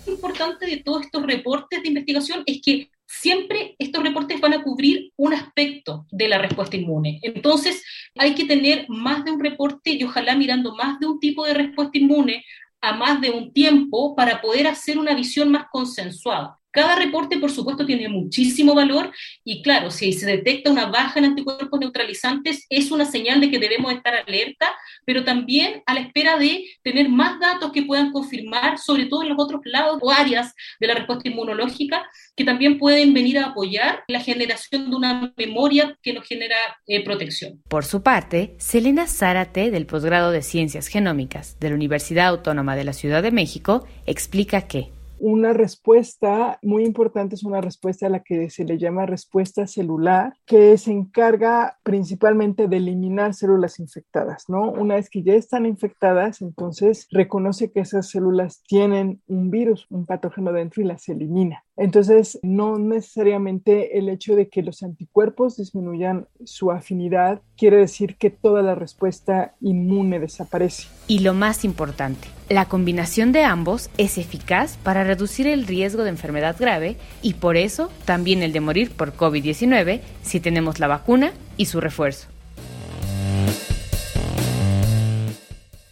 [0.07, 5.13] importante de todos estos reportes de investigación es que siempre estos reportes van a cubrir
[5.17, 7.21] un aspecto de la respuesta inmune.
[7.23, 7.83] Entonces,
[8.17, 11.55] hay que tener más de un reporte y ojalá mirando más de un tipo de
[11.55, 12.45] respuesta inmune
[12.81, 16.59] a más de un tiempo para poder hacer una visión más consensuada.
[16.75, 19.13] Cada reporte, por supuesto, tiene muchísimo valor
[19.45, 23.61] y claro, si se detecta una baja en anticuerpos neutralizantes, es una señal de que
[23.61, 24.67] debemos estar alerta,
[25.07, 29.29] pero también a la espera de tener más datos que puedan confirmar, sobre todo en
[29.29, 34.03] los otros lados o áreas de la respuesta inmunológica, que también pueden venir a apoyar
[34.09, 36.57] la generación de una memoria que nos genera
[36.89, 37.63] eh, protección.
[37.69, 42.83] Por su parte, Selena Zárate, del posgrado de Ciencias Genómicas de la Universidad Autónoma de
[42.83, 48.21] la Ciudad de México, explica que una respuesta muy importante es una respuesta a la
[48.21, 54.71] que se le llama respuesta celular, que se encarga principalmente de eliminar células infectadas, ¿no?
[54.71, 60.07] Una vez que ya están infectadas, entonces reconoce que esas células tienen un virus, un
[60.07, 61.65] patógeno dentro y las elimina.
[61.77, 68.31] Entonces, no necesariamente el hecho de que los anticuerpos disminuyan su afinidad quiere decir que
[68.31, 70.87] toda la respuesta inmune desaparece.
[71.09, 76.11] Y lo más importante, la combinación de ambos es eficaz para reducir el riesgo de
[76.11, 81.33] enfermedad grave y por eso también el de morir por COVID-19 si tenemos la vacuna
[81.57, 82.29] y su refuerzo.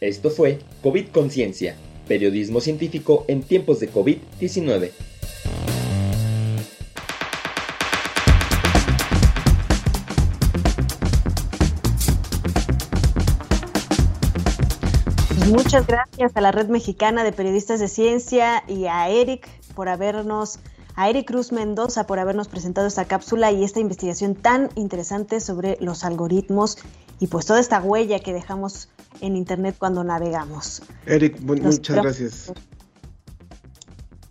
[0.01, 5.12] Esto fue COVID Conciencia, periodismo científico en tiempos de COVID-19.
[15.73, 20.59] Muchas gracias a la Red Mexicana de Periodistas de Ciencia y a Eric por habernos,
[20.97, 25.79] a Eric Cruz Mendoza por habernos presentado esta cápsula y esta investigación tan interesante sobre
[25.81, 26.77] los algoritmos
[27.21, 28.91] y pues toda esta huella que dejamos
[29.23, 30.83] en Internet cuando navegamos.
[31.07, 32.53] Eric, muchas gracias.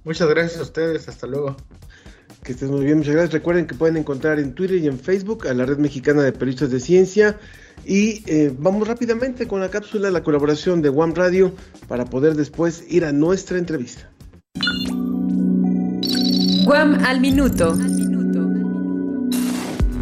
[0.03, 1.55] Muchas gracias a ustedes, hasta luego.
[2.43, 3.33] Que estés muy bien, muchas gracias.
[3.33, 6.71] Recuerden que pueden encontrar en Twitter y en Facebook a la Red Mexicana de Periodistas
[6.71, 7.37] de Ciencia.
[7.85, 11.53] Y eh, vamos rápidamente con la cápsula de la colaboración de One Radio
[11.87, 14.09] para poder después ir a nuestra entrevista.
[16.65, 17.77] Guam al minuto.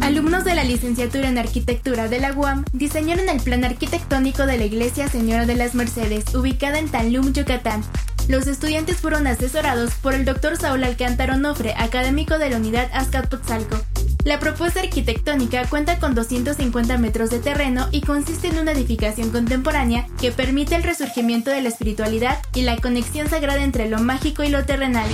[0.00, 4.64] Alumnos de la licenciatura en arquitectura de la UAM diseñaron el plan arquitectónico de la
[4.64, 7.82] iglesia Señora de las Mercedes, ubicada en Tanlum, Yucatán.
[8.30, 13.76] Los estudiantes fueron asesorados por el doctor Saúl Alcántara Onofre, académico de la unidad Azcapotzalco,
[14.24, 20.06] la propuesta arquitectónica cuenta con 250 metros de terreno y consiste en una edificación contemporánea
[20.20, 24.48] que permite el resurgimiento de la espiritualidad y la conexión sagrada entre lo mágico y
[24.48, 25.08] lo terrenal.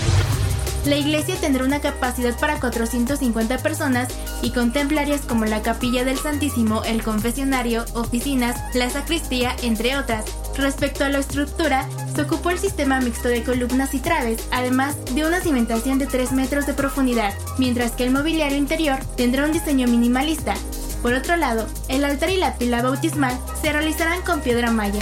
[0.87, 4.09] La iglesia tendrá una capacidad para 450 personas
[4.43, 10.27] y contempla áreas como la capilla del Santísimo, el confesionario, oficinas, la sacristía, entre otras.
[10.57, 15.27] Respecto a la estructura, se ocupó el sistema mixto de columnas y traves, además de
[15.27, 19.87] una cimentación de 3 metros de profundidad, mientras que el mobiliario interior tendrá un diseño
[19.87, 20.55] minimalista.
[21.03, 25.01] Por otro lado, el altar y la pila bautismal se realizarán con piedra maya.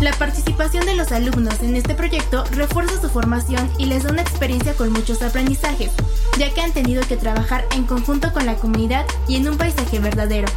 [0.00, 4.22] La participación de los alumnos en este proyecto refuerza su formación y les da una
[4.22, 5.90] experiencia con muchos aprendizajes,
[6.38, 9.98] ya que han tenido que trabajar en conjunto con la comunidad y en un paisaje
[9.98, 10.48] verdadero.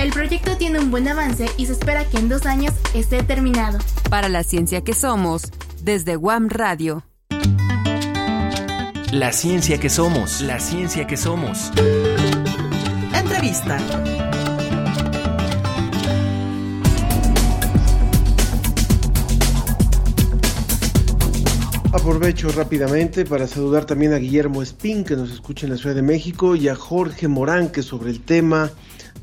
[0.00, 3.78] El proyecto tiene un buen avance y se espera que en dos años esté terminado.
[4.08, 5.42] Para la ciencia que somos,
[5.82, 7.04] desde Guam Radio.
[9.12, 11.70] La ciencia que somos, la ciencia que somos.
[13.14, 13.76] Entrevista.
[21.92, 26.00] Aprovecho rápidamente para saludar también a Guillermo Espín, que nos escucha en la Ciudad de
[26.00, 28.70] México, y a Jorge Morán, que sobre el tema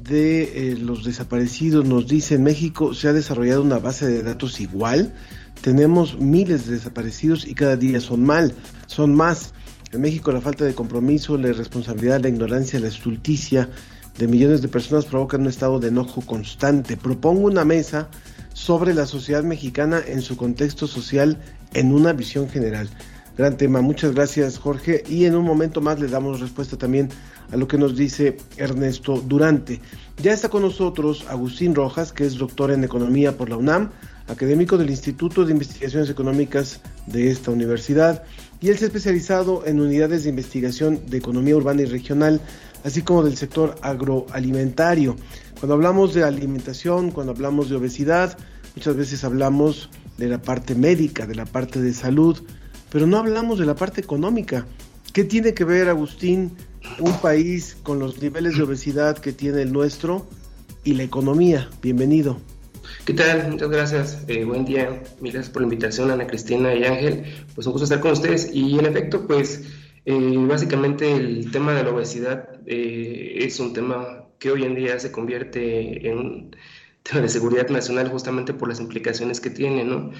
[0.07, 4.59] de eh, los desaparecidos nos dice en México se ha desarrollado una base de datos
[4.59, 5.13] igual.
[5.61, 8.53] Tenemos miles de desaparecidos y cada día son mal,
[8.85, 9.53] son más.
[9.91, 13.69] En México la falta de compromiso, la irresponsabilidad, la ignorancia, la estulticia
[14.17, 16.97] de millones de personas provocan un estado de enojo constante.
[16.97, 18.09] Propongo una mesa
[18.53, 21.37] sobre la sociedad mexicana en su contexto social
[21.73, 22.89] en una visión general.
[23.37, 27.09] Gran tema, muchas gracias Jorge y en un momento más le damos respuesta también
[27.51, 29.79] a lo que nos dice Ernesto Durante.
[30.21, 33.91] Ya está con nosotros Agustín Rojas, que es doctor en economía por la UNAM,
[34.27, 38.23] académico del Instituto de Investigaciones Económicas de esta universidad
[38.59, 42.41] y él se ha especializado en unidades de investigación de economía urbana y regional,
[42.83, 45.15] así como del sector agroalimentario.
[45.59, 48.37] Cuando hablamos de alimentación, cuando hablamos de obesidad,
[48.75, 52.41] muchas veces hablamos de la parte médica, de la parte de salud,
[52.89, 54.65] pero no hablamos de la parte económica.
[55.17, 56.51] ¿Qué tiene que ver, Agustín,
[56.99, 60.27] un país con los niveles de obesidad que tiene el nuestro
[60.83, 61.71] y la economía?
[61.81, 62.39] Bienvenido.
[63.03, 63.49] ¿Qué tal?
[63.49, 64.23] Muchas gracias.
[64.27, 65.01] Eh, buen día.
[65.19, 67.23] Mil gracias por la invitación, Ana Cristina y Ángel.
[67.55, 68.51] Pues un gusto estar con ustedes.
[68.53, 69.63] Y en efecto, pues
[70.05, 74.99] eh, básicamente el tema de la obesidad eh, es un tema que hoy en día
[74.99, 76.55] se convierte en un
[77.01, 80.11] tema de seguridad nacional justamente por las implicaciones que tiene, ¿no?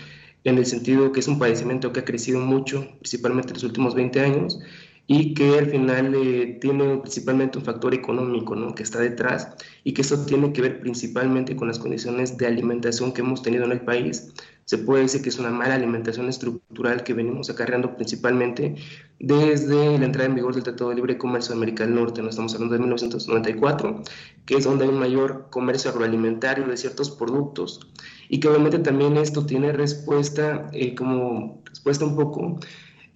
[0.44, 3.96] en el sentido que es un padecimiento que ha crecido mucho, principalmente en los últimos
[3.96, 4.60] 20 años,
[5.08, 8.76] y que al final eh, tiene principalmente un factor económico ¿no?
[8.76, 13.14] que está detrás y que eso tiene que ver principalmente con las condiciones de alimentación
[13.14, 14.34] que hemos tenido en el país.
[14.66, 18.76] Se puede decir que es una mala alimentación estructural que venimos acarreando principalmente
[19.18, 22.30] desde la entrada en vigor del Tratado de Libre Comercio de América del Norte, no
[22.30, 24.04] estamos hablando de 1994,
[24.46, 27.80] que es donde hay un mayor comercio agroalimentario de ciertos productos
[28.28, 32.60] y que obviamente también esto tiene respuesta, eh, como respuesta un poco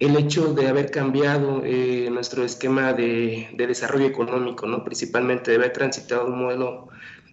[0.02, 4.82] el hecho de haber cambiado eh, nuestro esquema de, desarrollo económico, ¿no?
[4.82, 6.88] principalmente de haber transitado un modelo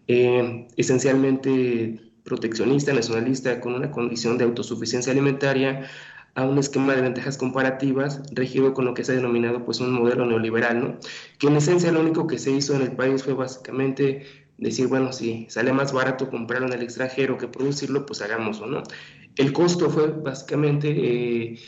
[0.07, 5.89] eh, esencialmente proteccionista, nacionalista, con una condición de autosuficiencia alimentaria,
[6.35, 9.91] a un esquema de ventajas comparativas regido con lo que se ha denominado pues un
[9.91, 10.99] modelo neoliberal, ¿no?
[11.39, 14.27] que en esencia lo único que se hizo en el país fue básicamente
[14.59, 18.83] decir, bueno, si sale más barato comprarlo en el extranjero que producirlo, pues hagámoslo, ¿no?
[19.35, 20.89] El costo fue básicamente...
[20.91, 21.59] Eh,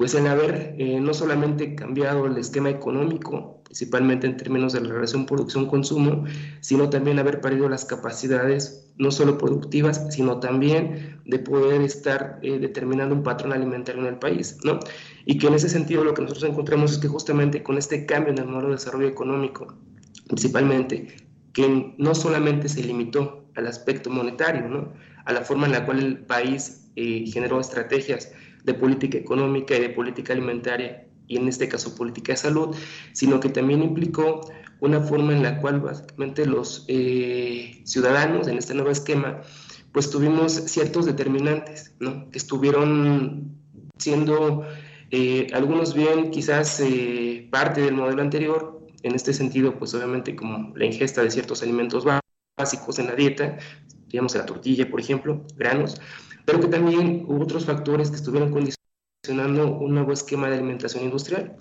[0.00, 4.94] pues el haber eh, no solamente cambiado el esquema económico, principalmente en términos de la
[4.94, 6.24] relación producción-consumo,
[6.62, 12.58] sino también haber perdido las capacidades no solo productivas, sino también de poder estar eh,
[12.58, 14.80] determinando un patrón alimentario en el país, ¿no?
[15.26, 18.32] Y que en ese sentido lo que nosotros encontramos es que justamente con este cambio
[18.32, 19.66] en el modelo de desarrollo económico,
[20.28, 21.14] principalmente,
[21.52, 24.94] que no solamente se limitó al aspecto monetario, ¿no?
[25.26, 28.32] A la forma en la cual el país eh, generó estrategias
[28.64, 32.74] de política económica y de política alimentaria y en este caso política de salud,
[33.12, 34.40] sino que también implicó
[34.80, 39.42] una forma en la cual básicamente los eh, ciudadanos en este nuevo esquema
[39.92, 42.30] pues tuvimos ciertos determinantes, ¿no?
[42.30, 43.56] que estuvieron
[43.98, 44.64] siendo
[45.10, 50.76] eh, algunos bien quizás eh, parte del modelo anterior, en este sentido pues obviamente como
[50.76, 52.04] la ingesta de ciertos alimentos
[52.56, 53.58] básicos en la dieta,
[54.08, 56.00] digamos la tortilla por ejemplo, granos,
[56.44, 61.56] pero que también hubo otros factores que estuvieron condicionando un nuevo esquema de alimentación industrial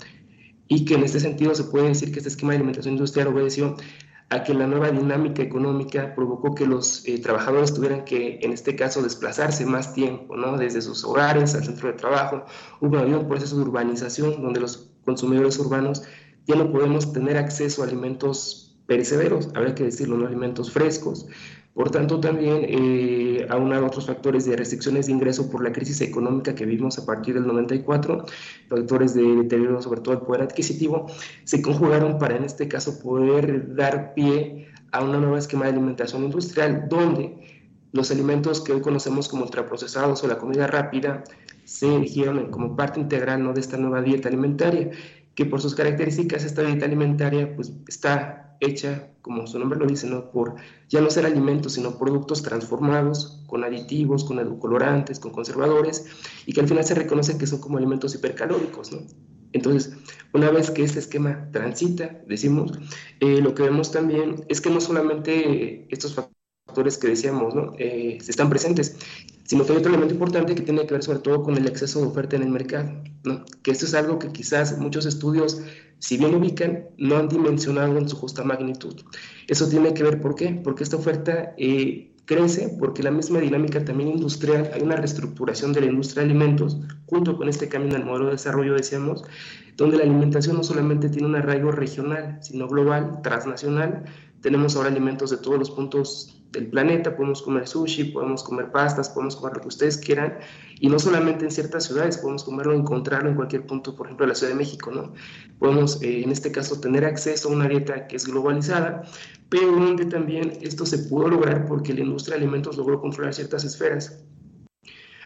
[0.68, 3.76] y que en este sentido se puede decir que este esquema de alimentación industrial obedeció
[4.30, 8.76] a que la nueva dinámica económica provocó que los eh, trabajadores tuvieran que, en este
[8.76, 10.56] caso, desplazarse más tiempo, ¿no?
[10.56, 12.46] Desde sus hogares al centro de trabajo.
[12.80, 16.04] Hubo un proceso de urbanización donde los consumidores urbanos
[16.46, 21.28] ya no podemos tener acceso a alimentos perecederos, habría que decirlo, no alimentos frescos,
[21.74, 26.02] Por tanto, también, eh, aunado a otros factores de restricciones de ingreso por la crisis
[26.02, 28.26] económica que vimos a partir del 94,
[28.68, 31.08] factores de deterioro, sobre todo el poder adquisitivo,
[31.44, 36.24] se conjugaron para, en este caso, poder dar pie a una nueva esquema de alimentación
[36.24, 41.24] industrial, donde los alimentos que hoy conocemos como ultraprocesados o la comida rápida
[41.64, 43.54] se eligieron como parte integral ¿no?
[43.54, 44.90] de esta nueva dieta alimentaria,
[45.36, 50.08] que por sus características esta dieta alimentaria pues, está hecha, como su nombre lo dice,
[50.08, 50.32] ¿no?
[50.32, 50.56] por
[50.90, 56.06] ya no ser alimentos, sino productos transformados, con aditivos, con edulcorantes, con conservadores,
[56.46, 58.92] y que al final se reconoce que son como alimentos hipercalóricos.
[58.92, 59.00] ¿no?
[59.54, 59.94] Entonces,
[60.34, 62.72] una vez que este esquema transita, decimos,
[63.20, 67.74] eh, lo que vemos también es que no solamente estos factores que decíamos ¿no?
[67.80, 68.96] Eh, están presentes,
[69.46, 72.00] sino que hay otro elemento importante que tiene que ver sobre todo con el exceso
[72.00, 73.44] de oferta en el mercado, ¿no?
[73.64, 75.62] que esto es algo que quizás muchos estudios,
[76.00, 78.96] si bien ubican, no han dimensionado en su justa magnitud.
[79.48, 80.60] Eso tiene que ver, ¿por qué?
[80.64, 85.82] Porque esta oferta eh, crece porque la misma dinámica también industrial, hay una reestructuración de
[85.82, 86.78] la industria de alimentos,
[87.08, 89.24] junto con este cambio el modelo de desarrollo, decíamos,
[89.76, 94.06] donde la alimentación no solamente tiene un arraigo regional, sino global, transnacional.
[94.42, 99.10] Tenemos ahora alimentos de todos los puntos del planeta, podemos comer sushi, podemos comer pastas,
[99.10, 100.40] podemos comer lo que ustedes quieran,
[100.80, 104.30] y no solamente en ciertas ciudades, podemos comerlo, encontrarlo en cualquier punto, por ejemplo, de
[104.30, 105.14] la Ciudad de México, ¿no?
[105.60, 109.04] Podemos, eh, en este caso, tener acceso a una dieta que es globalizada,
[109.50, 113.64] pero donde también esto se pudo lograr porque la industria de alimentos logró controlar ciertas
[113.64, 114.24] esferas,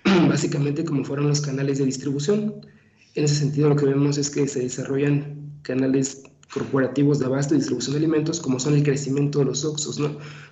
[0.27, 2.65] básicamente como fueron los canales de distribución.
[3.15, 7.57] En ese sentido, lo que vemos es que se desarrollan canales corporativos de abasto y
[7.57, 10.01] distribución de alimentos, como son el crecimiento de los OXOS,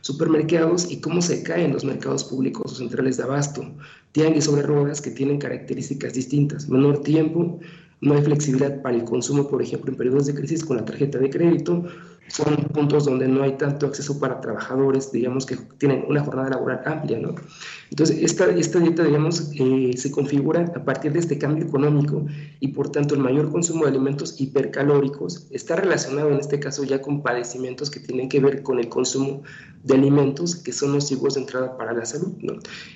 [0.02, 3.66] supermercados y cómo se caen los mercados públicos o centrales de abasto,
[4.12, 7.60] tianguis sobre ruedas que tienen características distintas, menor tiempo,
[8.02, 11.20] no hay flexibilidad para el consumo, por ejemplo, en periodos de crisis con la tarjeta
[11.20, 11.86] de crédito,
[12.32, 16.82] son puntos donde no hay tanto acceso para trabajadores, digamos, que tienen una jornada laboral
[16.86, 17.36] amplia, ¿no?
[17.90, 22.26] Entonces, esta, esta dieta, digamos, eh, se configura a partir de este cambio económico
[22.62, 27.02] y, por tanto, el mayor consumo de alimentos hipercalóricos está relacionado, en este caso, ya
[27.02, 29.44] con padecimientos que tienen que ver con el consumo
[29.84, 32.54] de alimentos que son nocivos de entrada para la salud, ¿no?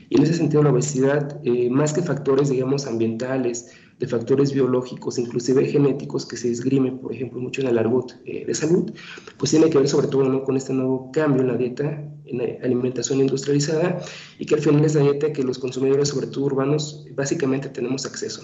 [0.09, 5.17] Y en ese sentido, la obesidad, eh, más que factores, digamos, ambientales, de factores biológicos,
[5.17, 8.91] inclusive genéticos, que se esgrimen, por ejemplo, mucho en el argot eh, de salud,
[9.37, 12.45] pues tiene que ver sobre todo con este nuevo cambio en la dieta, en la
[12.63, 13.99] alimentación industrializada,
[14.37, 18.05] y que al final es la dieta que los consumidores, sobre todo urbanos, básicamente tenemos
[18.05, 18.41] acceso.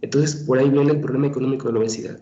[0.00, 2.18] Entonces, por ahí viene el problema económico de la obesidad.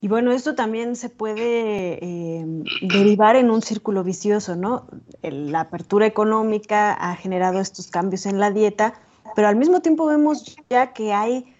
[0.00, 2.46] Y bueno, esto también se puede eh,
[2.82, 4.86] derivar en un círculo vicioso, ¿no?
[5.22, 9.00] La apertura económica ha generado estos cambios en la dieta,
[9.36, 11.54] pero al mismo tiempo vemos ya que hay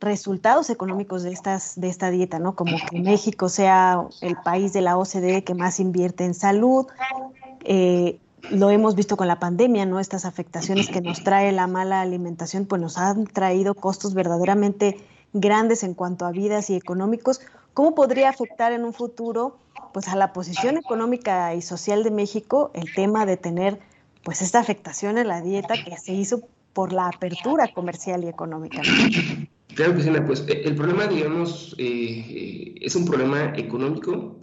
[0.00, 2.54] resultados económicos de, estas, de esta dieta, ¿no?
[2.54, 6.86] Como que México sea el país de la OCDE que más invierte en salud.
[7.64, 9.98] Eh, lo hemos visto con la pandemia, ¿no?
[9.98, 14.96] Estas afectaciones que nos trae la mala alimentación, pues nos han traído costos verdaderamente
[15.32, 17.40] grandes en cuanto a vidas y económicos.
[17.74, 19.58] ¿Cómo podría afectar en un futuro,
[19.92, 23.80] pues, a la posición económica y social de México el tema de tener,
[24.22, 26.40] pues, esta afectación en la dieta que se hizo
[26.72, 28.82] por la apertura comercial y económica.
[29.74, 34.40] Claro, Cristina, pues eh, el problema, digamos, eh, eh, es un problema económico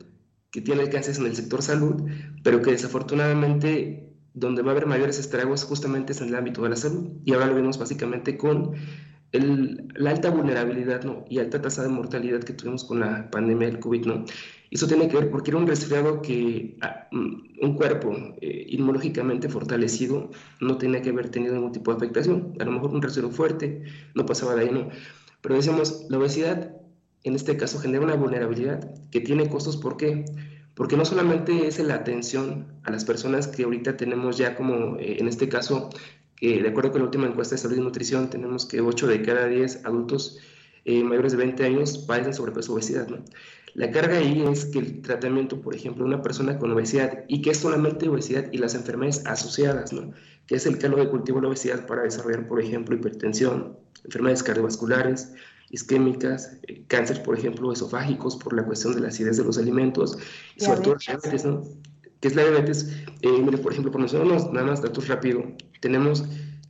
[0.52, 2.02] que tiene alcances en el sector salud,
[2.44, 6.70] pero que desafortunadamente donde va a haber mayores estragos justamente es en el ámbito de
[6.70, 7.10] la salud.
[7.26, 8.74] Y ahora lo vemos básicamente con
[9.32, 11.26] el, la alta vulnerabilidad ¿no?
[11.30, 14.06] y alta tasa de mortalidad que tuvimos con la pandemia del COVID.
[14.06, 14.26] ¿no?
[14.70, 19.50] Eso tiene que ver porque era un resfriado que ah, mm, un cuerpo eh, inmunológicamente
[19.50, 22.54] fortalecido no tenía que haber tenido ningún tipo de afectación.
[22.60, 24.90] A lo mejor un resfriado fuerte no pasaba de ahí, ¿no?
[25.42, 26.76] Pero decíamos, la obesidad
[27.24, 29.78] en este caso genera una vulnerabilidad que tiene costos.
[29.78, 30.26] ¿Por qué?
[30.76, 35.18] Porque no solamente es la atención a las personas que ahorita tenemos ya como, eh,
[35.20, 35.90] en este caso,
[36.36, 39.22] que de acuerdo con la última encuesta de salud y nutrición, tenemos que 8 de
[39.24, 40.40] cada 10 adultos
[40.88, 43.18] eh, mayores de 20 años padecen sobrepeso obesidad, ¿no?
[43.74, 47.42] La carga ahí es que el tratamiento, por ejemplo, de una persona con obesidad y
[47.42, 50.14] que es solamente obesidad y las enfermedades asociadas, ¿no?
[50.48, 54.44] que es el calor de cultivo de la obesidad para desarrollar, por ejemplo, hipertensión, enfermedades
[54.44, 55.34] cardiovasculares,
[55.70, 60.18] isquémicas, eh, cáncer, por ejemplo, esofágicos por la cuestión de la acidez de los alimentos,
[60.56, 61.64] y sobre todo diabetes, ¿no?
[62.22, 62.96] ¿Qué es la diabetes?
[63.22, 65.44] Eh, mire, por ejemplo, por mencionarnos nada más datos rápido,
[65.82, 66.24] tenemos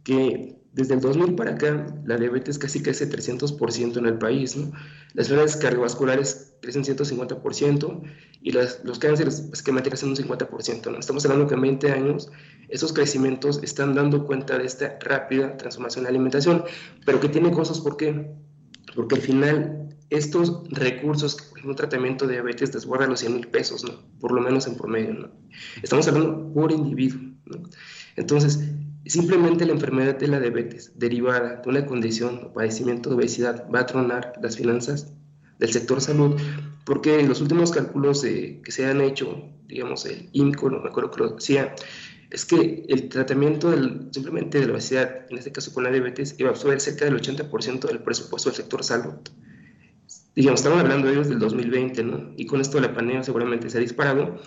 [0.03, 4.71] que desde el 2000 para acá, la diabetes casi crece 300% en el país, ¿no?
[5.13, 8.01] Las enfermedades cardiovasculares crecen 150%
[8.41, 10.99] y las, los cánceres básicamente crecen un 50%, ¿no?
[10.99, 12.31] Estamos hablando que en 20 años
[12.69, 16.63] esos crecimientos están dando cuenta de esta rápida transformación de la alimentación,
[17.05, 18.35] pero que tiene cosas, ¿por qué?
[18.95, 23.47] Porque al final estos recursos, por ejemplo, un tratamiento de diabetes desborda los 100 mil
[23.47, 23.91] pesos, ¿no?
[24.19, 25.31] Por lo menos en promedio, ¿no?
[25.81, 27.63] Estamos hablando por individuo, ¿no?
[28.15, 28.59] Entonces,
[29.09, 33.81] simplemente la enfermedad de la diabetes derivada de una condición o padecimiento de obesidad va
[33.81, 35.13] a tronar las finanzas
[35.59, 36.39] del sector salud,
[36.85, 41.11] porque en los últimos cálculos que se han hecho, digamos, el INCO, no me acuerdo
[41.11, 41.75] que lo decía,
[42.29, 43.73] es que el tratamiento
[44.11, 47.19] simplemente de la obesidad, en este caso con la diabetes, iba a absorber cerca del
[47.19, 49.15] 80% del presupuesto del sector salud
[50.37, 52.31] digamos, estamos hablando ellos del 2020, ¿no?
[52.37, 54.39] Y con esto la pandemia seguramente se ha disparado,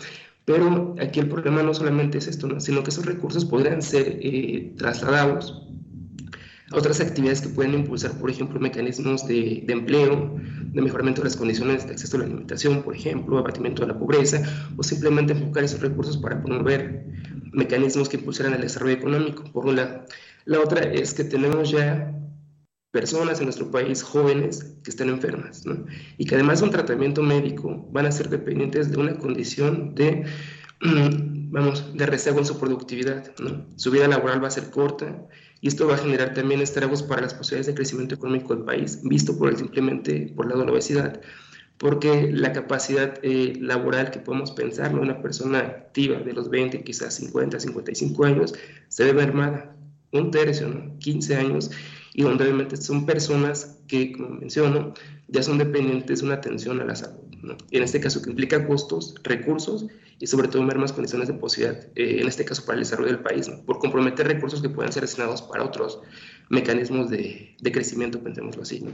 [0.51, 2.61] pero aquí el problema no solamente es esto, ¿no?
[2.61, 5.63] sino que esos recursos podrían ser eh, trasladados
[6.73, 10.37] a otras actividades que pueden impulsar, por ejemplo, mecanismos de, de, empleo,
[10.73, 13.99] de mejoramiento de las condiciones de acceso a la alimentación, por ejemplo, abatimiento de la
[13.99, 14.43] pobreza,
[14.77, 17.05] o simplemente enfocar esos recursos para promover
[17.53, 20.05] mecanismos que impulsaran el desarrollo económico, por un lado.
[20.47, 22.13] La otra es que tenemos ya
[22.91, 25.85] personas en nuestro país jóvenes que están enfermas, ¿no?
[26.19, 30.25] Y que además de un tratamiento médico van a ser dependientes de una condición de,
[30.81, 33.67] vamos, de rezago en su productividad, ¿no?
[33.77, 35.29] Su vida laboral va a ser corta
[35.61, 39.01] y esto va a generar también estragos para las posibilidades de crecimiento económico del país,
[39.05, 41.21] visto por el, simplemente por lado de la obesidad,
[41.79, 45.01] porque la capacidad eh, laboral que podemos pensar, ¿no?
[45.01, 48.55] Una persona activa de los 20, quizás 50, 55 años,
[48.89, 49.77] se ve mermada,
[50.13, 50.99] un tercio, ¿no?
[50.99, 51.71] 15 años,
[52.15, 54.95] y donde obviamente son personas que, como menciono,
[55.29, 57.19] ya son dependientes de una atención a la salud.
[57.71, 59.87] En este caso que implica costos, recursos
[60.19, 63.21] y sobre todo mermas condiciones de posibilidad, eh, en este caso para el desarrollo del
[63.21, 66.01] país, por comprometer recursos que puedan ser destinados para otros
[66.51, 68.81] mecanismos de, de crecimiento, pensémoslo así.
[68.81, 68.91] ¿no?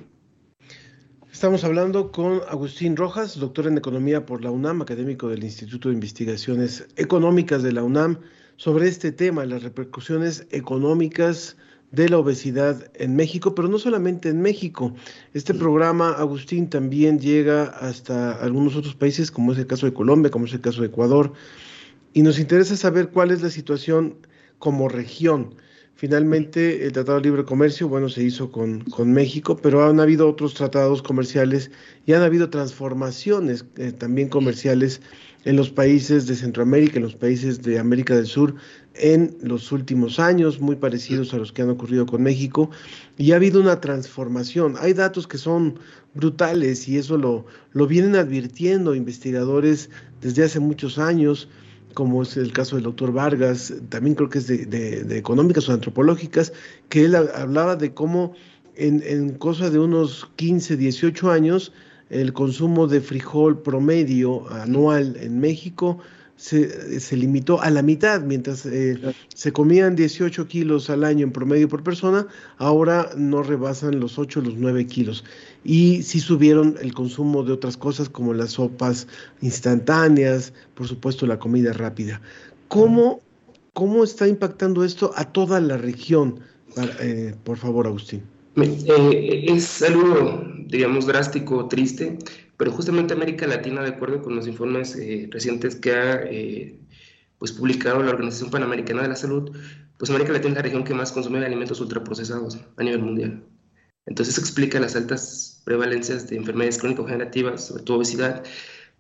[1.33, 5.95] Estamos hablando con Agustín Rojas, doctor en Economía por la UNAM, académico del Instituto de
[5.95, 8.21] Investigaciones Económicas de la UNAM,
[8.57, 11.59] sobre este tema, las repercusiones económicas
[11.91, 14.95] de la obesidad en México, pero no solamente en México.
[15.35, 20.31] Este programa, Agustín, también llega hasta algunos otros países, como es el caso de Colombia,
[20.31, 21.33] como es el caso de Ecuador,
[22.13, 24.17] y nos interesa saber cuál es la situación
[24.59, 25.55] como región.
[25.99, 30.29] Finalmente, el Tratado de Libre Comercio, bueno, se hizo con, con México, pero han habido
[30.29, 31.71] otros tratados comerciales
[32.05, 35.01] y han habido transformaciones eh, también comerciales
[35.47, 38.57] en los países de Centroamérica, en los países de América del Sur,
[38.93, 42.69] en los últimos años, muy parecidos a los que han ocurrido con México,
[43.17, 44.75] y ha habido una transformación.
[44.79, 45.79] Hay datos que son
[46.13, 49.89] brutales y eso lo, lo vienen advirtiendo investigadores
[50.21, 51.49] desde hace muchos años
[51.97, 56.53] como es el caso del doctor Vargas, también creo que es de, económicas o antropológicas,
[56.91, 58.35] que él hablaba de cómo
[58.75, 61.73] en, en cosa de unos 15, 18 años,
[62.11, 65.99] el consumo de frijol promedio anual en México
[66.37, 68.99] se, se, limitó a la mitad, mientras eh,
[69.35, 72.27] se comían 18 kilos al año en promedio por persona,
[72.59, 75.25] ahora no rebasan los 8 o los 9 kilos.
[75.65, 79.09] Y sí subieron el consumo de otras cosas como las sopas
[79.41, 82.21] instantáneas, por supuesto la comida rápida.
[82.69, 83.21] ¿Cómo,
[83.73, 86.41] cómo está impactando esto a toda la región?
[87.01, 88.23] Eh, por favor, Agustín.
[88.57, 92.19] Eh, es algo, digamos, drástico, triste,
[92.57, 96.79] pero justamente América Latina, de acuerdo con los informes eh, recientes que ha eh,
[97.39, 99.57] pues publicado la Organización Panamericana de la Salud,
[99.99, 103.45] pues América Latina es la región que más consume alimentos ultraprocesados a nivel mundial.
[104.07, 108.45] Entonces explica las altas prevalencias de enfermedades crónico-generativas, sobre todo obesidad,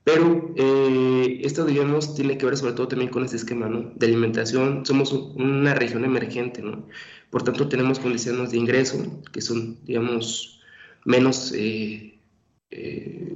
[0.06, 3.90] pero eh, esto, digamos, tiene que ver sobre todo también con este esquema ¿no?
[3.96, 4.86] de alimentación.
[4.86, 6.86] Somos una región emergente, ¿no?
[7.30, 10.60] Por tanto, tenemos condiciones de ingreso que son, digamos,
[11.04, 12.15] menos eh,
[12.70, 13.34] eh,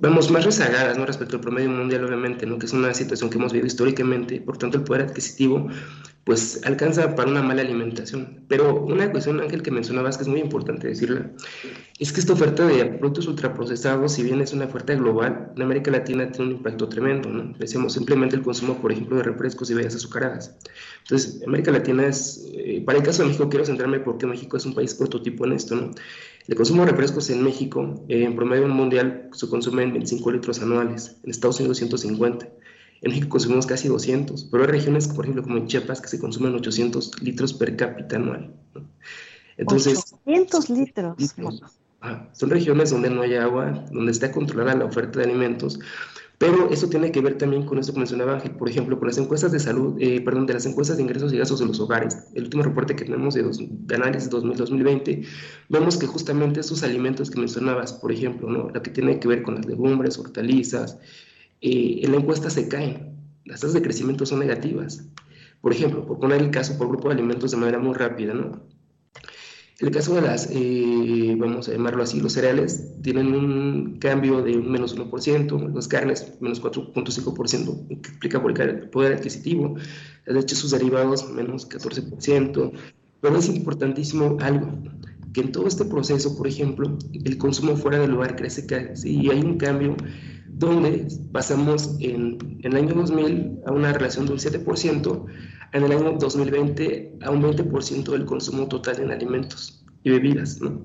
[0.00, 1.06] vamos más rezagadas ¿no?
[1.06, 2.58] respecto al promedio mundial, obviamente, ¿no?
[2.58, 5.68] que es una situación que hemos vivido históricamente, por tanto el poder adquisitivo
[6.26, 8.44] pues alcanza para una mala alimentación.
[8.48, 11.30] Pero una cuestión, Ángel, que mencionabas que es muy importante decirla,
[12.00, 15.92] es que esta oferta de productos ultraprocesados, si bien es una oferta global, en América
[15.92, 17.54] Latina tiene un impacto tremendo, ¿no?
[17.56, 20.58] Decíamos simplemente el consumo, por ejemplo, de refrescos y bebidas azucaradas.
[21.04, 24.66] Entonces, América Latina es, eh, para el caso de México, quiero centrarme porque México es
[24.66, 25.92] un país prototipo en esto, ¿no?
[26.48, 30.62] El consumo de refrescos en México, eh, en promedio mundial, se consume en 25 litros
[30.62, 32.48] anuales, en Estados Unidos 150.
[33.02, 36.18] En México consumimos casi 200, pero hay regiones, por ejemplo, como en Chiapas, que se
[36.18, 38.54] consumen 800 litros per cápita anual.
[39.56, 41.16] Entonces, 800 litros.
[42.32, 45.80] son regiones donde no hay agua, donde está controlada la oferta de alimentos,
[46.38, 49.16] pero eso tiene que ver también con eso que mencionaba Ángel, por ejemplo, con las
[49.16, 52.18] encuestas de salud, eh, perdón, de las encuestas de ingresos y gastos de los hogares.
[52.34, 55.22] El último reporte que tenemos de, dos, de análisis 2020,
[55.70, 58.68] vemos que justamente esos alimentos que mencionabas, por ejemplo, ¿no?
[58.68, 60.98] lo que tiene que ver con las legumbres, hortalizas,
[61.62, 63.16] eh, en la encuesta se caen.
[63.46, 65.08] Las tasas de crecimiento son negativas.
[65.62, 68.60] Por ejemplo, por poner el caso por grupo de alimentos de manera muy rápida, ¿no?
[69.78, 74.56] El caso de las, eh, vamos a llamarlo así, los cereales tienen un cambio de
[74.56, 79.76] un menos 1%, las carnes menos 4.5%, que explica por el poder adquisitivo,
[80.24, 82.72] las leches sus derivados menos 14%,
[83.20, 84.72] pero es importantísimo algo,
[85.36, 89.28] que en todo este proceso, por ejemplo, el consumo fuera del lugar crece casi y
[89.28, 89.94] hay un cambio
[90.48, 95.26] donde pasamos en, en, el año 2000 a una relación de un 7%,
[95.74, 100.58] en el año 2020 a un 20% del consumo total en alimentos y bebidas.
[100.62, 100.82] ¿no?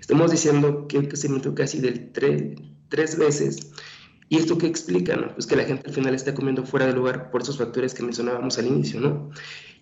[0.00, 3.70] Estamos diciendo que el crecimiento casi del tres veces.
[4.28, 5.14] ¿Y esto qué explica?
[5.14, 5.32] No?
[5.32, 8.02] Pues que la gente al final está comiendo fuera del lugar por esos factores que
[8.02, 8.98] mencionábamos al inicio.
[8.98, 9.30] ¿no?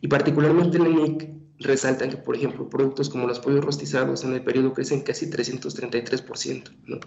[0.02, 4.32] Y particularmente en el NIC resaltan que, por ejemplo, productos como los pollos rostizados en
[4.32, 6.70] el periodo crecen casi 333%.
[6.86, 7.00] ¿no?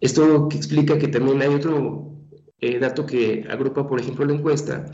[0.00, 2.12] Esto que explica que también hay otro
[2.60, 4.86] eh, dato que agrupa, por ejemplo, la encuesta,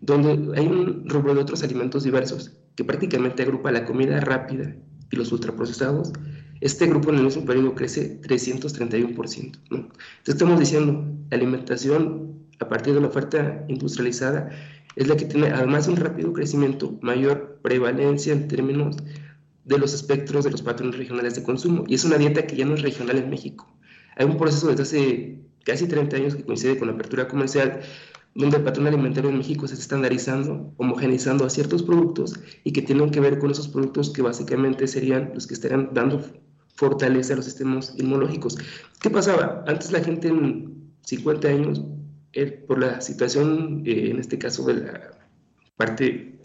[0.00, 4.76] donde hay un rubro de otros alimentos diversos que prácticamente agrupa la comida rápida
[5.10, 6.12] y los ultraprocesados.
[6.60, 9.58] Este grupo en el mismo periodo crece 331%.
[9.70, 9.76] ¿no?
[9.76, 9.92] Entonces
[10.26, 14.50] estamos diciendo, la alimentación a partir de la oferta industrializada
[14.96, 18.94] es la que tiene, además de un rápido crecimiento, mayor prevalencia en términos
[19.64, 21.82] de los espectros de los patrones regionales de consumo.
[21.88, 23.66] Y es una dieta que ya no es regional en México.
[24.14, 27.80] Hay un proceso desde hace casi 30 años que coincide con la apertura comercial,
[28.36, 32.82] donde el patrón alimentario en México se está estandarizando, homogenizando a ciertos productos y que
[32.82, 36.22] tienen que ver con esos productos que básicamente serían los que estarían dando
[36.76, 38.56] fortaleza a los sistemas inmunológicos.
[39.00, 39.64] ¿Qué pasaba?
[39.66, 41.82] Antes la gente en 50 años,
[42.32, 45.18] eh, por la situación, eh, en este caso de la
[45.76, 46.35] parte,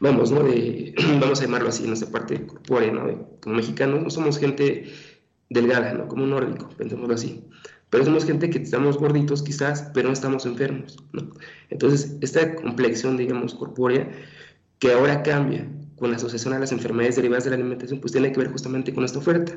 [0.00, 0.42] vamos, ¿no?
[0.42, 3.28] De, vamos a llamarlo así, nuestra parte corpórea, ¿no?
[3.40, 4.92] como mexicanos no somos gente
[5.50, 6.08] delgada, ¿no?
[6.08, 7.44] Como un nórdico, pensémoslo así.
[7.90, 11.30] Pero somos gente que estamos gorditos quizás, pero no estamos enfermos, ¿no?
[11.70, 14.10] Entonces, esta complexión, digamos, corpórea,
[14.78, 18.32] que ahora cambia con la asociación a las enfermedades derivadas de la alimentación, pues tiene
[18.32, 19.56] que ver justamente con esta oferta.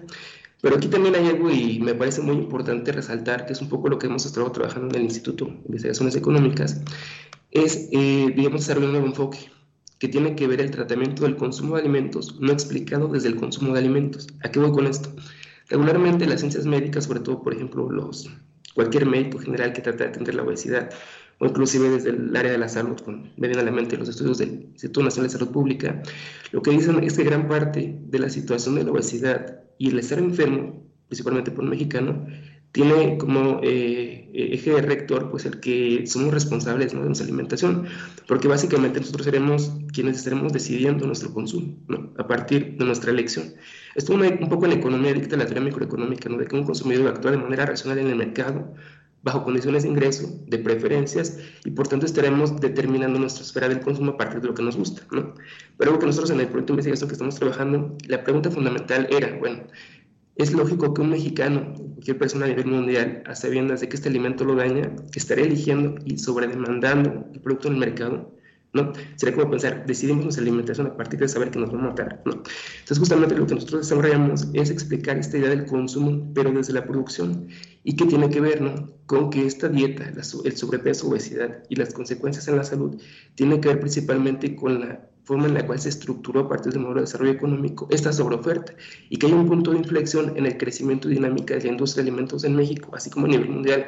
[0.61, 3.89] Pero aquí también hay algo y me parece muy importante resaltar, que es un poco
[3.89, 6.81] lo que hemos estado trabajando en el Instituto de Investigaciones Económicas,
[7.51, 9.39] es, eh, digamos, desarrollar un nuevo enfoque
[9.99, 13.73] que tiene que ver el tratamiento del consumo de alimentos no explicado desde el consumo
[13.73, 14.27] de alimentos.
[14.43, 15.09] ¿A qué voy con esto?
[15.69, 18.29] Regularmente las ciencias médicas, sobre todo, por ejemplo, los,
[18.73, 20.89] cualquier médico general que trata de atender la obesidad,
[21.39, 24.69] o inclusive desde el área de la salud, con a la mente los estudios del
[24.71, 26.01] Instituto Nacional de Salud Pública,
[26.51, 29.99] lo que dicen es que gran parte de la situación de la obesidad y el
[29.99, 32.25] estar enfermo, principalmente por un mexicano,
[32.77, 37.87] tiene como eh, eje rector pues el que somos responsables de nuestra alimentación,
[38.27, 41.75] porque básicamente nosotros seremos quienes estaremos decidiendo nuestro consumo
[42.19, 43.55] a partir de nuestra elección.
[43.95, 46.37] Esto un, poco en economía dicta la teoría microeconómica, ¿no?
[46.37, 48.75] de que un consumidor actúa de manera racional en el mercado,
[49.23, 54.11] bajo condiciones de ingreso, de preferencias, y por tanto estaremos determinando nuestra esfera del consumo
[54.11, 55.01] a partir de lo que nos gusta.
[55.09, 55.33] ¿no?
[55.77, 59.35] Pero que nosotros en el proyecto de investigación que estamos trabajando, la pregunta fundamental era,
[59.39, 59.63] bueno,
[60.37, 64.07] es lógico que un mexicano, cualquier persona a nivel mundial, a sabiendas de que este
[64.09, 68.31] alimento lo daña, estaría eligiendo y sobredemandando el producto en el mercado,
[68.73, 68.93] ¿no?
[69.15, 72.21] Sería como pensar, decidimos nuestra alimentación a partir de saber que nos va a matar,
[72.23, 72.33] ¿no?
[72.33, 76.85] Entonces, justamente lo que nosotros desarrollamos es explicar esta idea del consumo, pero desde la
[76.85, 77.47] producción,
[77.83, 78.91] y que tiene que ver, ¿no?
[79.07, 83.01] Con que esta dieta, el sobrepeso, obesidad y las consecuencias en la salud,
[83.33, 86.81] tiene que ver principalmente con la forma en la cual se estructuró a partir del
[86.81, 88.73] modelo de desarrollo económico esta sobreoferta
[89.09, 92.03] y que hay un punto de inflexión en el crecimiento y dinámica de la industria
[92.03, 93.87] de alimentos en México, así como a nivel mundial,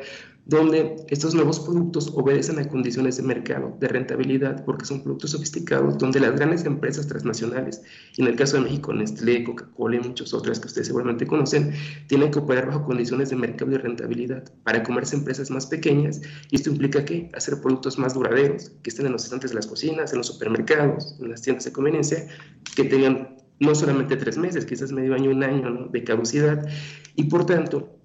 [0.49, 5.99] donde estos nuevos productos obedecen a condiciones de mercado, de rentabilidad, porque son productos sofisticados,
[5.99, 7.83] donde las grandes empresas transnacionales,
[8.17, 11.71] y en el caso de México, Nestlé, Coca-Cola y muchas otras que ustedes seguramente conocen,
[12.07, 16.19] tienen que operar bajo condiciones de mercado y rentabilidad para comerse empresas más pequeñas,
[16.49, 19.67] y esto implica que hacer productos más duraderos, que estén en los estantes de las
[19.67, 22.27] cocinas, en los supermercados, en las tiendas de conveniencia,
[22.75, 26.67] que tengan no solamente tres meses, quizás medio año, un año de caducidad,
[27.15, 27.95] y por tanto,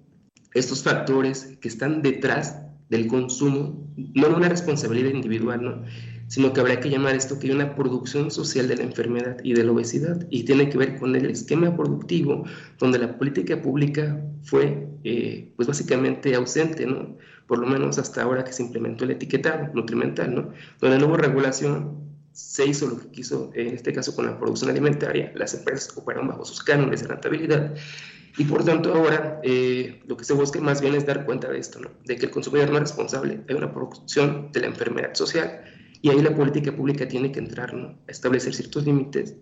[0.53, 5.83] estos factores que están detrás del consumo, no una responsabilidad individual, ¿no?
[6.27, 9.53] sino que habría que llamar esto que hay una producción social de la enfermedad y
[9.53, 12.45] de la obesidad, y tiene que ver con el esquema productivo,
[12.79, 17.17] donde la política pública fue, eh, pues básicamente ausente, ¿no?
[17.47, 20.49] por lo menos hasta ahora que se implementó el etiquetado nutrimental, ¿no?
[20.79, 22.04] donde no hubo regulación,
[22.35, 26.27] se hizo lo que quiso, en este caso con la producción alimentaria, las empresas operaron
[26.27, 27.73] bajo sus cánones de rentabilidad,
[28.37, 31.59] y por tanto ahora eh, lo que se busca más bien es dar cuenta de
[31.59, 31.91] esto, ¿no?
[32.03, 35.61] de que el consumidor no es responsable, hay una producción de la enfermedad social
[36.01, 37.97] y ahí la política pública tiene que entrar ¿no?
[38.05, 39.33] a establecer ciertos límites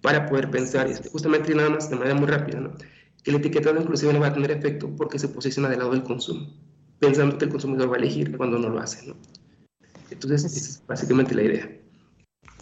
[0.00, 2.72] para poder pensar, y justamente nada más de manera muy rápida, ¿no?
[3.24, 6.04] que el etiquetado inclusive no va a tener efecto porque se posiciona del lado del
[6.04, 6.54] consumo,
[7.00, 9.08] pensando que el consumidor va a elegir cuando no lo hace.
[9.08, 9.16] ¿no?
[10.10, 11.77] Entonces, esa es básicamente la idea.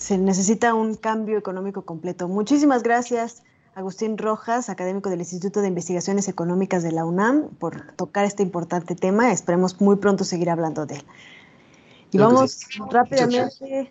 [0.07, 2.29] Se necesita un cambio económico completo.
[2.29, 3.43] Muchísimas gracias
[3.75, 8.95] Agustín Rojas, académico del Instituto de Investigaciones Económicas de la UNAM, por tocar este importante
[8.95, 9.33] tema.
[9.33, 11.05] Esperemos muy pronto seguir hablando de él.
[12.13, 13.91] Y vamos rápidamente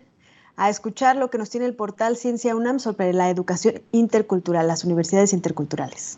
[0.56, 4.86] a escuchar lo que nos tiene el portal Ciencia UNAM sobre la educación intercultural, las
[4.86, 6.18] universidades interculturales.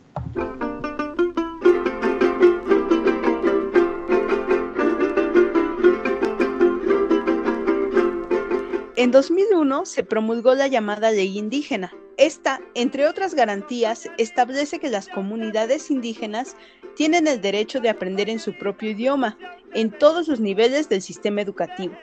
[8.98, 11.94] En 2001 se promulgó la llamada Ley Indígena.
[12.18, 16.56] Esta, entre otras garantías, establece que las comunidades indígenas
[16.96, 19.38] tienen el derecho de aprender en su propio idioma,
[19.76, 21.94] en todos los niveles del sistema educativo.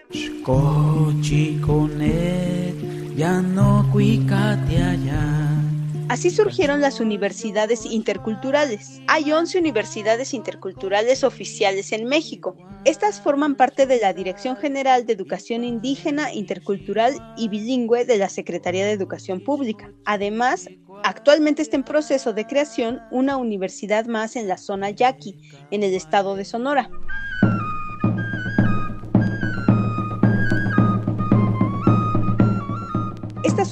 [6.09, 9.00] Así surgieron las universidades interculturales.
[9.07, 12.57] Hay 11 universidades interculturales oficiales en México.
[12.84, 18.28] Estas forman parte de la Dirección General de Educación Indígena, Intercultural y Bilingüe de la
[18.28, 19.90] Secretaría de Educación Pública.
[20.05, 20.68] Además,
[21.05, 25.36] actualmente está en proceso de creación una universidad más en la zona Yaqui,
[25.70, 26.90] en el estado de Sonora.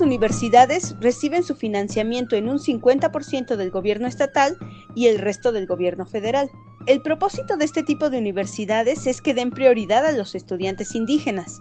[0.02, 4.56] Universidades reciben su financiamiento en un 50% del gobierno estatal
[4.94, 6.50] y el resto del gobierno federal.
[6.86, 11.60] El propósito de este tipo de universidades es que den prioridad a los estudiantes indígenas.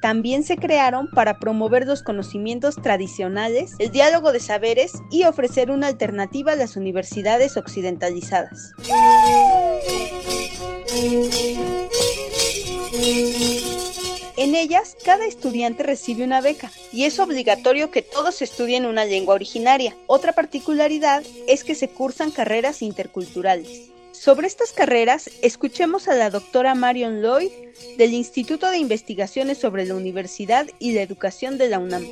[0.00, 5.88] También se crearon para promover los conocimientos tradicionales, el diálogo de saberes y ofrecer una
[5.88, 8.72] alternativa a las universidades occidentalizadas.
[14.38, 19.34] En ellas, cada estudiante recibe una beca y es obligatorio que todos estudien una lengua
[19.34, 19.96] originaria.
[20.06, 23.90] Otra particularidad es que se cursan carreras interculturales.
[24.12, 27.50] Sobre estas carreras, escuchemos a la doctora Marion Lloyd
[27.96, 32.06] del Instituto de Investigaciones sobre la Universidad y la Educación de la UNAM.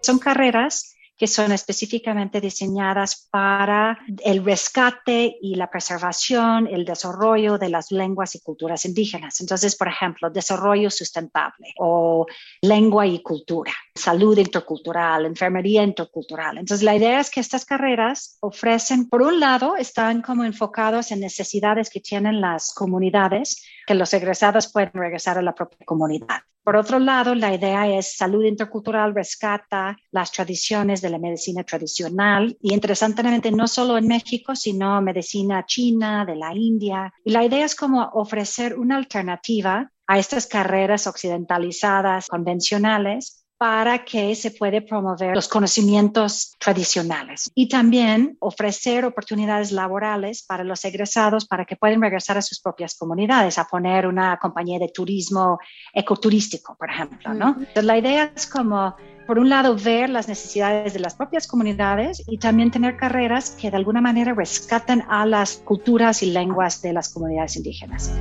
[0.00, 7.68] Son carreras que son específicamente diseñadas para el rescate y la preservación, el desarrollo de
[7.68, 9.40] las lenguas y culturas indígenas.
[9.40, 12.26] Entonces, por ejemplo, desarrollo sustentable o
[12.60, 16.58] lengua y cultura, salud intercultural, enfermería intercultural.
[16.58, 21.20] Entonces, la idea es que estas carreras ofrecen, por un lado, están como enfocados en
[21.20, 26.40] necesidades que tienen las comunidades, que los egresados pueden regresar a la propia comunidad.
[26.64, 32.56] Por otro lado, la idea es salud intercultural rescata las tradiciones de la medicina tradicional
[32.60, 37.12] y interesantemente no solo en México, sino medicina china, de la India.
[37.24, 44.34] Y la idea es como ofrecer una alternativa a estas carreras occidentalizadas convencionales para que
[44.34, 51.64] se puede promover los conocimientos tradicionales y también ofrecer oportunidades laborales para los egresados para
[51.64, 55.60] que puedan regresar a sus propias comunidades, a poner una compañía de turismo
[55.94, 57.50] ecoturístico, por ejemplo, ¿no?
[57.50, 58.96] Entonces, la idea es como
[59.26, 63.70] por un lado, ver las necesidades de las propias comunidades y también tener carreras que
[63.70, 68.12] de alguna manera rescaten a las culturas y lenguas de las comunidades indígenas.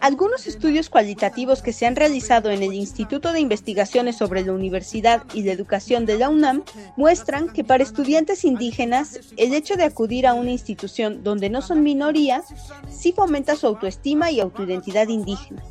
[0.00, 5.22] Algunos estudios cualitativos que se han realizado en el Instituto de Investigaciones sobre la Universidad
[5.32, 6.64] y la Educación de la UNAM
[6.96, 11.84] muestran que para estudiantes indígenas el hecho de acudir a una institución donde no son
[11.84, 12.42] minoría
[12.90, 15.62] sí fomenta su autoestima y autoidentidad indígena.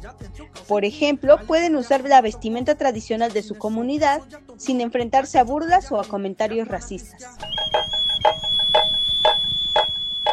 [0.70, 4.22] Por ejemplo, pueden usar la vestimenta tradicional de su comunidad
[4.56, 7.28] sin enfrentarse a burlas o a comentarios racistas.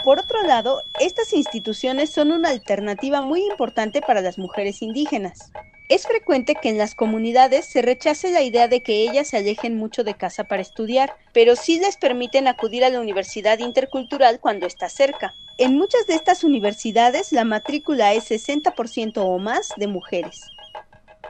[0.07, 5.50] Por otro lado, estas instituciones son una alternativa muy importante para las mujeres indígenas.
[5.88, 9.76] Es frecuente que en las comunidades se rechace la idea de que ellas se alejen
[9.76, 14.64] mucho de casa para estudiar, pero sí les permiten acudir a la universidad intercultural cuando
[14.68, 15.34] está cerca.
[15.59, 20.40] En muchas de estas universidades la matrícula es 60% o más de mujeres.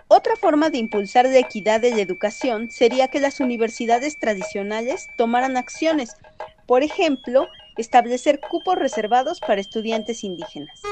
[0.08, 5.56] Otra forma de impulsar la equidad de la educación sería que las universidades tradicionales tomaran
[5.56, 6.10] acciones,
[6.66, 10.82] por ejemplo, establecer cupos reservados para estudiantes indígenas.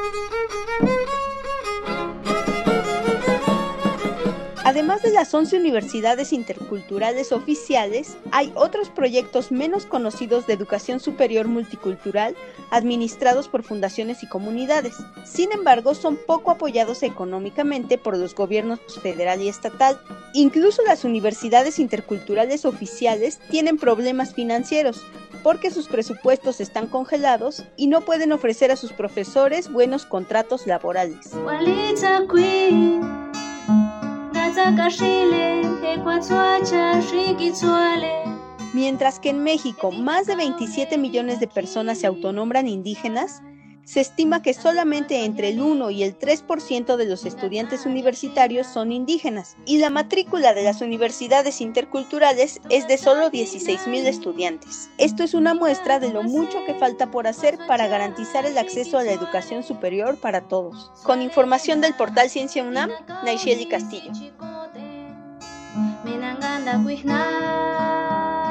[4.64, 11.49] Además de las 11 universidades interculturales oficiales, hay otros proyectos menos conocidos de educación superior
[11.49, 12.35] multicultural
[12.70, 14.97] administrados por fundaciones y comunidades.
[15.26, 20.01] Sin embargo, son poco apoyados económicamente por los gobiernos federal y estatal.
[20.32, 25.05] Incluso las universidades interculturales oficiales tienen problemas financieros
[25.45, 31.31] porque sus presupuestos están congelados y no pueden ofrecer a sus profesores buenos contratos laborales.
[38.73, 43.43] Mientras que en México más de 27 millones de personas se autonombran indígenas,
[43.85, 48.93] se estima que solamente entre el 1 y el 3% de los estudiantes universitarios son
[48.93, 54.91] indígenas y la matrícula de las universidades interculturales es de solo 16.000 estudiantes.
[54.99, 58.99] Esto es una muestra de lo mucho que falta por hacer para garantizar el acceso
[58.99, 60.91] a la educación superior para todos.
[61.03, 62.91] Con información del portal Ciencia UNAM,
[63.24, 64.12] Naisheli Castillo.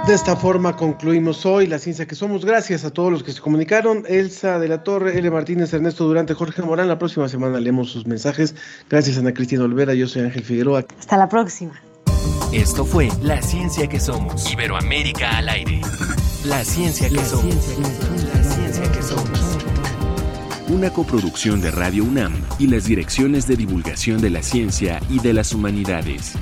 [0.08, 2.44] De esta forma concluimos hoy la ciencia que somos.
[2.44, 4.04] Gracias a todos los que se comunicaron.
[4.06, 5.32] Elsa de la Torre, L.
[5.32, 6.90] Martínez, Ernesto Durante, Jorge Morán.
[6.90, 8.54] La próxima semana leemos sus mensajes.
[8.90, 9.94] Gracias Ana Cristina Olvera.
[9.94, 10.84] Yo soy Ángel Figueroa.
[11.00, 11.82] Hasta la próxima.
[12.52, 14.52] Esto fue La Ciencia que Somos.
[14.52, 15.80] Iberoamérica al aire.
[16.44, 17.56] La ciencia que somos.
[17.56, 19.58] la ciencia que somos.
[20.68, 25.32] Una coproducción de Radio UNAM y las direcciones de divulgación de la ciencia y de
[25.32, 26.34] las humanidades.